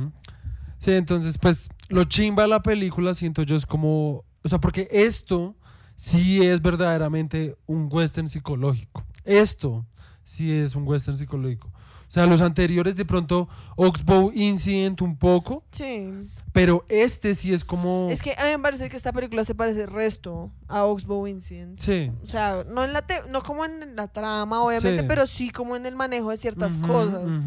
[0.79, 4.25] Sí, entonces, pues, lo chimba de la película, siento yo, es como.
[4.43, 5.55] O sea, porque esto
[5.95, 9.03] sí es verdaderamente un western psicológico.
[9.25, 9.85] Esto
[10.23, 11.71] sí es un western psicológico.
[12.07, 16.09] O sea, los anteriores, de pronto, Oxbow Incident un poco, Sí.
[16.53, 18.07] pero este sí es como.
[18.09, 21.79] Es que a mí me parece que esta película se parece resto a Oxbow Incident.
[21.79, 22.11] Sí.
[22.23, 25.05] O sea, no en la te- no como en la trama, obviamente, Sí.
[25.07, 27.41] pero sí como en el manejo de ciertas cosas.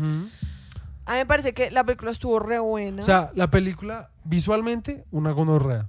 [1.07, 3.03] A mí me parece que la película estuvo re buena.
[3.03, 5.89] O sea, la película, visualmente, una gonorrea.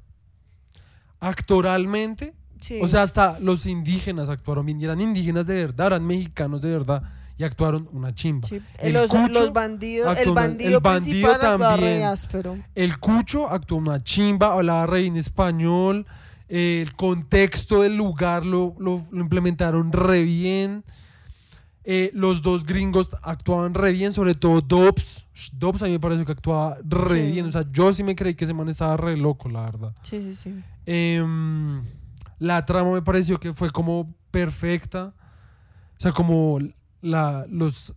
[1.19, 2.79] Actoralmente, Sí.
[2.83, 4.79] O sea, hasta los indígenas actuaron bien.
[4.79, 7.01] Y eran indígenas de verdad, eran mexicanos de verdad.
[7.41, 8.47] Y actuaron una chimba.
[8.47, 8.61] Sí.
[8.77, 12.03] el los, Cucho los bandidos, el actuó bandido, el bandido principal actuaba re también.
[12.03, 12.57] áspero.
[12.75, 16.05] El Cucho actuó una chimba, hablaba re bien español.
[16.53, 20.83] eh, el contexto del lugar lo, lo- lo implementaron re bien.
[21.83, 25.25] eh, los dos gringos actuaban re bien, sobre todo Dobbs.
[25.53, 27.31] Dobbs a mí me parece que actuaba re Sí.
[27.31, 27.45] bien.
[27.47, 29.91] O sea, yo sí me creí que ese man estaba re loco, la verdad.
[30.03, 30.53] Sí, sí, sí.
[30.85, 31.81] Em,
[32.37, 35.05] la trama me pareció que fue como perfecta.
[35.97, 36.59] O sea, como
[37.01, 37.93] la, los,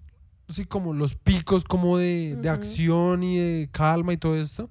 [0.48, 2.58] sí, como los picos como de, de Ujú.
[2.58, 4.70] acción y de calma y todo esto.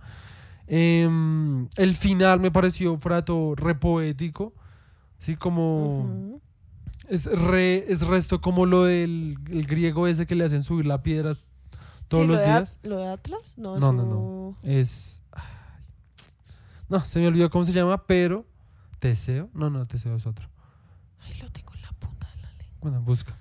[0.68, 4.54] Em, el final me pareció frato re poético.
[5.20, 6.42] Sí, como Ujú.
[7.10, 11.04] Es, re, es resto como lo del el griego ese que le hacen subir la
[11.04, 11.36] piedra
[12.08, 12.78] todos Sí, lo los de días.
[12.84, 13.58] ¿Lo de Atlas?
[13.58, 14.58] No, No, no, no.
[14.64, 15.22] Es.
[16.90, 18.46] No, se me olvidó cómo se llama, pero.
[19.00, 19.50] Teseo.
[19.54, 20.48] No, no, Teseo es otro.
[21.20, 22.78] Ay, lo tengo en la punta de la lengua.
[22.82, 23.36] Bueno, busca.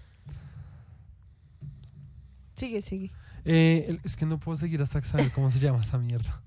[2.62, 3.10] Sigue, sigue.
[3.44, 6.40] Eh, el- es que no puedo seguir hasta saber cómo se llama esa mierda.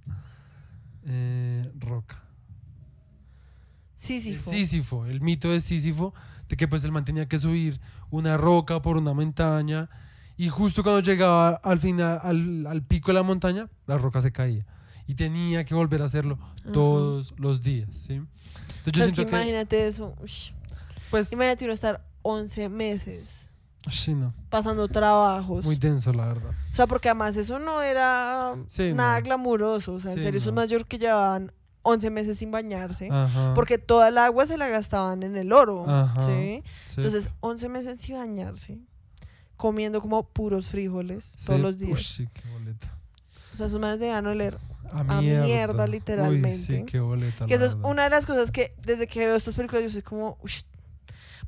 [1.05, 2.21] Eh, roca.
[3.95, 4.49] Sísifo.
[4.51, 6.13] Sísifo, el mito de Sísifo,
[6.47, 7.79] de que pues él mantenía que subir
[8.11, 9.89] una roca por una montaña
[10.37, 14.31] y justo cuando llegaba al final, al, al pico de la montaña, la roca se
[14.31, 14.65] caía
[15.07, 16.39] y tenía que volver a hacerlo
[16.73, 18.21] todos los días, ¿sí?
[18.85, 20.15] Entonces yo O sea, es que imagínate eso.
[21.09, 23.23] pues, Imagínate uno estar 11 meses
[23.91, 25.65] sí, no, pasando trabajos.
[25.65, 26.51] muy denso la verdad.
[26.71, 29.25] O sea, porque además eso no era Sí, nada no.
[29.25, 29.93] glamuroso.
[29.93, 30.61] O sea, en Sí, serio, esos no.
[30.61, 31.51] mayor que llevaban
[31.83, 33.09] 11 meses sin bañarse.
[33.11, 33.53] Ajá.
[33.53, 35.85] Porque toda el agua se la gastaban en el oro.
[36.25, 36.63] ¿sí?
[36.97, 38.79] Entonces, 11 meses sin bañarse.
[39.57, 42.01] Comiendo como puros frijoles todos los días.
[42.03, 42.91] sí, qué boleta.
[43.53, 44.57] O sea, sus manes debían oler.
[44.91, 46.57] A, A mierda, Uy, literalmente.
[46.57, 47.45] sí, qué boleta.
[47.45, 50.01] Que eso es una de las cosas que desde que veo estas películas yo soy
[50.01, 50.37] como...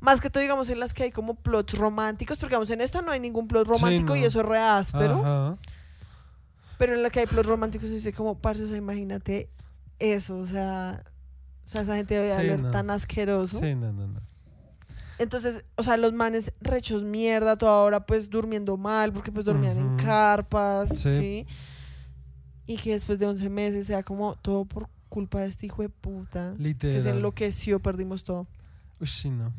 [0.00, 3.02] más que todo, digamos, en las que hay como plots románticos, porque digamos, en esta
[3.02, 4.26] no hay ningún plot romántico y no.
[4.26, 5.18] eso es re áspero.
[5.18, 5.56] Ajá.
[6.78, 9.48] Pero en la que hay plots románticos, dice como, parce, o sea, imagínate
[9.98, 11.02] eso, o sea,
[11.64, 12.70] o sea, esa gente debe Sí, oler no.
[12.70, 13.58] tan asqueroso.
[13.60, 14.20] Sí, no, no, no.
[15.18, 19.76] Entonces, o sea, los manes rechos mierda, toda hora pues durmiendo mal, porque pues dormían
[19.76, 21.10] en carpas, Sí.
[21.10, 21.46] ¿sí?
[22.66, 25.88] Y que después de 11 meses sea como todo por culpa de este hijo de
[25.88, 26.52] puta.
[26.52, 27.06] Que se Literal.
[27.16, 28.46] enloqueció, perdimos todo.
[29.00, 29.52] Uy, sí, no.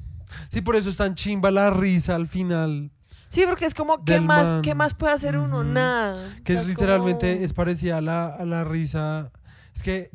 [0.50, 2.92] Sí, por eso es tan chimba la risa al final.
[3.28, 4.62] Sí, porque es como, ¿qué más, man.
[4.64, 5.64] ¿qué más puede hacer uno?
[5.64, 6.36] Nada.
[6.44, 9.32] Que O sea, es literalmente, como- es parecida a la, a la risa.
[9.76, 10.10] Es que.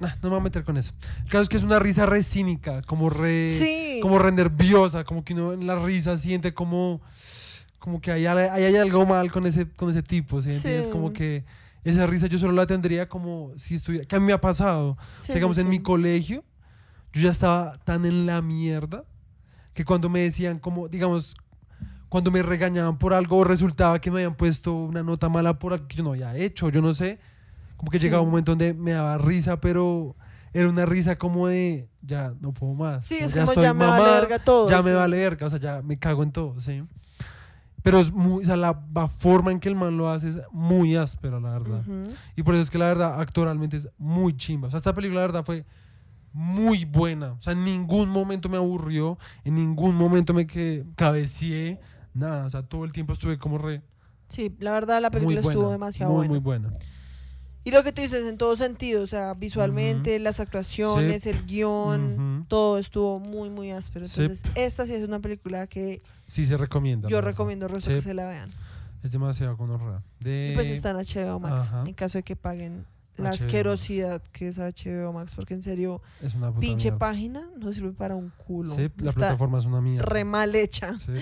[0.00, 0.92] no me voy a meter con eso.
[1.24, 3.46] El caso es que es una risa re cínica, como re.
[3.46, 4.00] Sí.
[4.02, 7.00] Como re nerviosa, como que uno en la risa siente como.
[7.78, 10.50] Como que hay, hay, hay algo mal con ese, con ese tipo, ¿sí?
[10.58, 10.88] Sí.
[10.90, 11.44] Como que
[11.84, 14.04] esa risa yo solo la tendría como si estuviera.
[14.06, 14.90] Que a mí me ha pasado.
[14.90, 16.44] O Sí, sea, digamos, en mi colegio,
[17.12, 19.04] yo ya estaba tan en la mierda
[19.74, 21.34] que cuando me decían como, digamos,
[22.08, 25.72] cuando me regañaban por algo o resultaba que me habían puesto una nota mala por
[25.72, 27.18] algo que yo no había hecho, yo no sé,
[27.76, 28.04] como que Sí.
[28.06, 30.14] llegaba un momento donde me daba risa, pero
[30.52, 33.06] era una risa como de, ya no puedo más.
[33.06, 34.96] Sí, como, es como ya me vale verga todo, Ya me sí.
[34.96, 36.82] vale verga, o sea, ya me cago en todo, ¿sí?
[37.82, 40.38] Pero es muy, o sea, la, la forma en que el man lo hace es
[40.52, 41.80] muy áspera, la verdad.
[41.80, 42.04] Ujú.
[42.36, 44.68] Y por eso es que la verdad, actoralmente es muy chimba.
[44.68, 45.64] O sea, esta película, la verdad, fue
[46.32, 47.32] muy buena.
[47.32, 51.80] O sea, en ningún momento me aburrió, en ningún momento me que cabecié,
[52.14, 52.46] nada.
[52.46, 53.82] O sea, todo el tiempo estuve como re.
[54.28, 55.52] Sí, la verdad la película buena.
[55.52, 56.30] estuvo demasiado muy, buena.
[56.30, 56.38] muy
[56.70, 56.72] buena.
[57.64, 62.14] Y lo que tú dices en todo sentido, o sea, visualmente, las actuaciones, el guion,
[62.38, 62.44] Ujú.
[62.48, 64.06] todo estuvo muy, muy áspero.
[64.06, 64.22] Sí.
[64.22, 67.08] Entonces, esta sí es una película que Sí, se recomienda.
[67.08, 68.50] yo recomiendo resto Sí, que se la vean.
[69.04, 70.02] Es demasiado conorrea.
[70.18, 70.50] De...
[70.52, 71.84] Y pues está en HBO Max, ajá.
[71.86, 72.84] en caso de que paguen
[73.16, 76.98] la HBO asquerosidad que es HBO Max, porque en serio, Es una pinche mierda.
[76.98, 78.74] página no sirve para un culo.
[78.74, 80.04] Sí, la Está plataforma es una mierda.
[80.06, 80.96] re mal hecha.
[80.98, 81.12] Sí,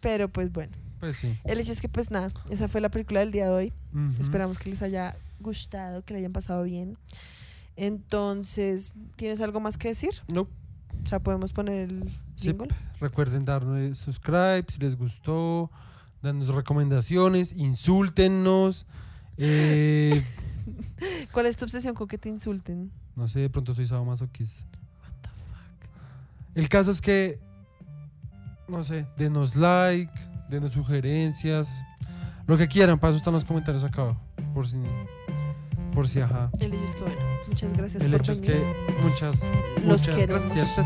[0.00, 1.36] Pero pues bueno, pues sí.
[1.44, 3.72] el hecho es que pues nada, esa fue la película del día de hoy.
[4.20, 6.96] Esperamos que les haya gustado, que le hayan pasado bien.
[7.76, 10.10] Entonces, ¿tienes algo más que decir?
[10.28, 12.54] No, O sea, podemos poner el Sí,
[13.00, 15.70] recuerden darnos subscribe si les gustó,
[16.22, 18.86] darnos recomendaciones, insúltennos.
[19.36, 20.24] eh,
[21.32, 22.90] ¿Cuál es tu obsesión con que te insulten?
[23.16, 24.64] no sé, de pronto soy sadomasoquista.
[26.54, 27.40] El caso es que,
[28.68, 30.12] no sé, denos like,
[30.48, 31.82] denos sugerencias,
[32.46, 34.20] lo que quieran, para eso están los comentarios acá abajo,
[34.54, 34.76] por si,
[35.92, 36.50] por si, ajá.
[36.60, 38.56] El hecho es que, bueno, muchas gracias El por hecho es venir.
[38.56, 39.40] que muchas,
[39.84, 40.54] Los muchas queremos.
[40.54, 40.78] gracias.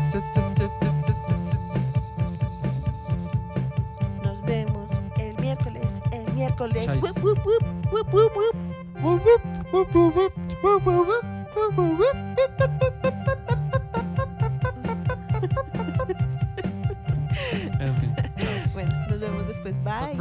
[4.23, 6.85] Nos vemos el miércoles, el miércoles.
[6.85, 7.03] Chais.
[7.03, 8.55] Wup, wup, wup,
[18.73, 19.83] bueno, nos vemos después.
[19.83, 20.15] Bye.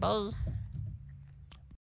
[0.00, 0.47] Bye.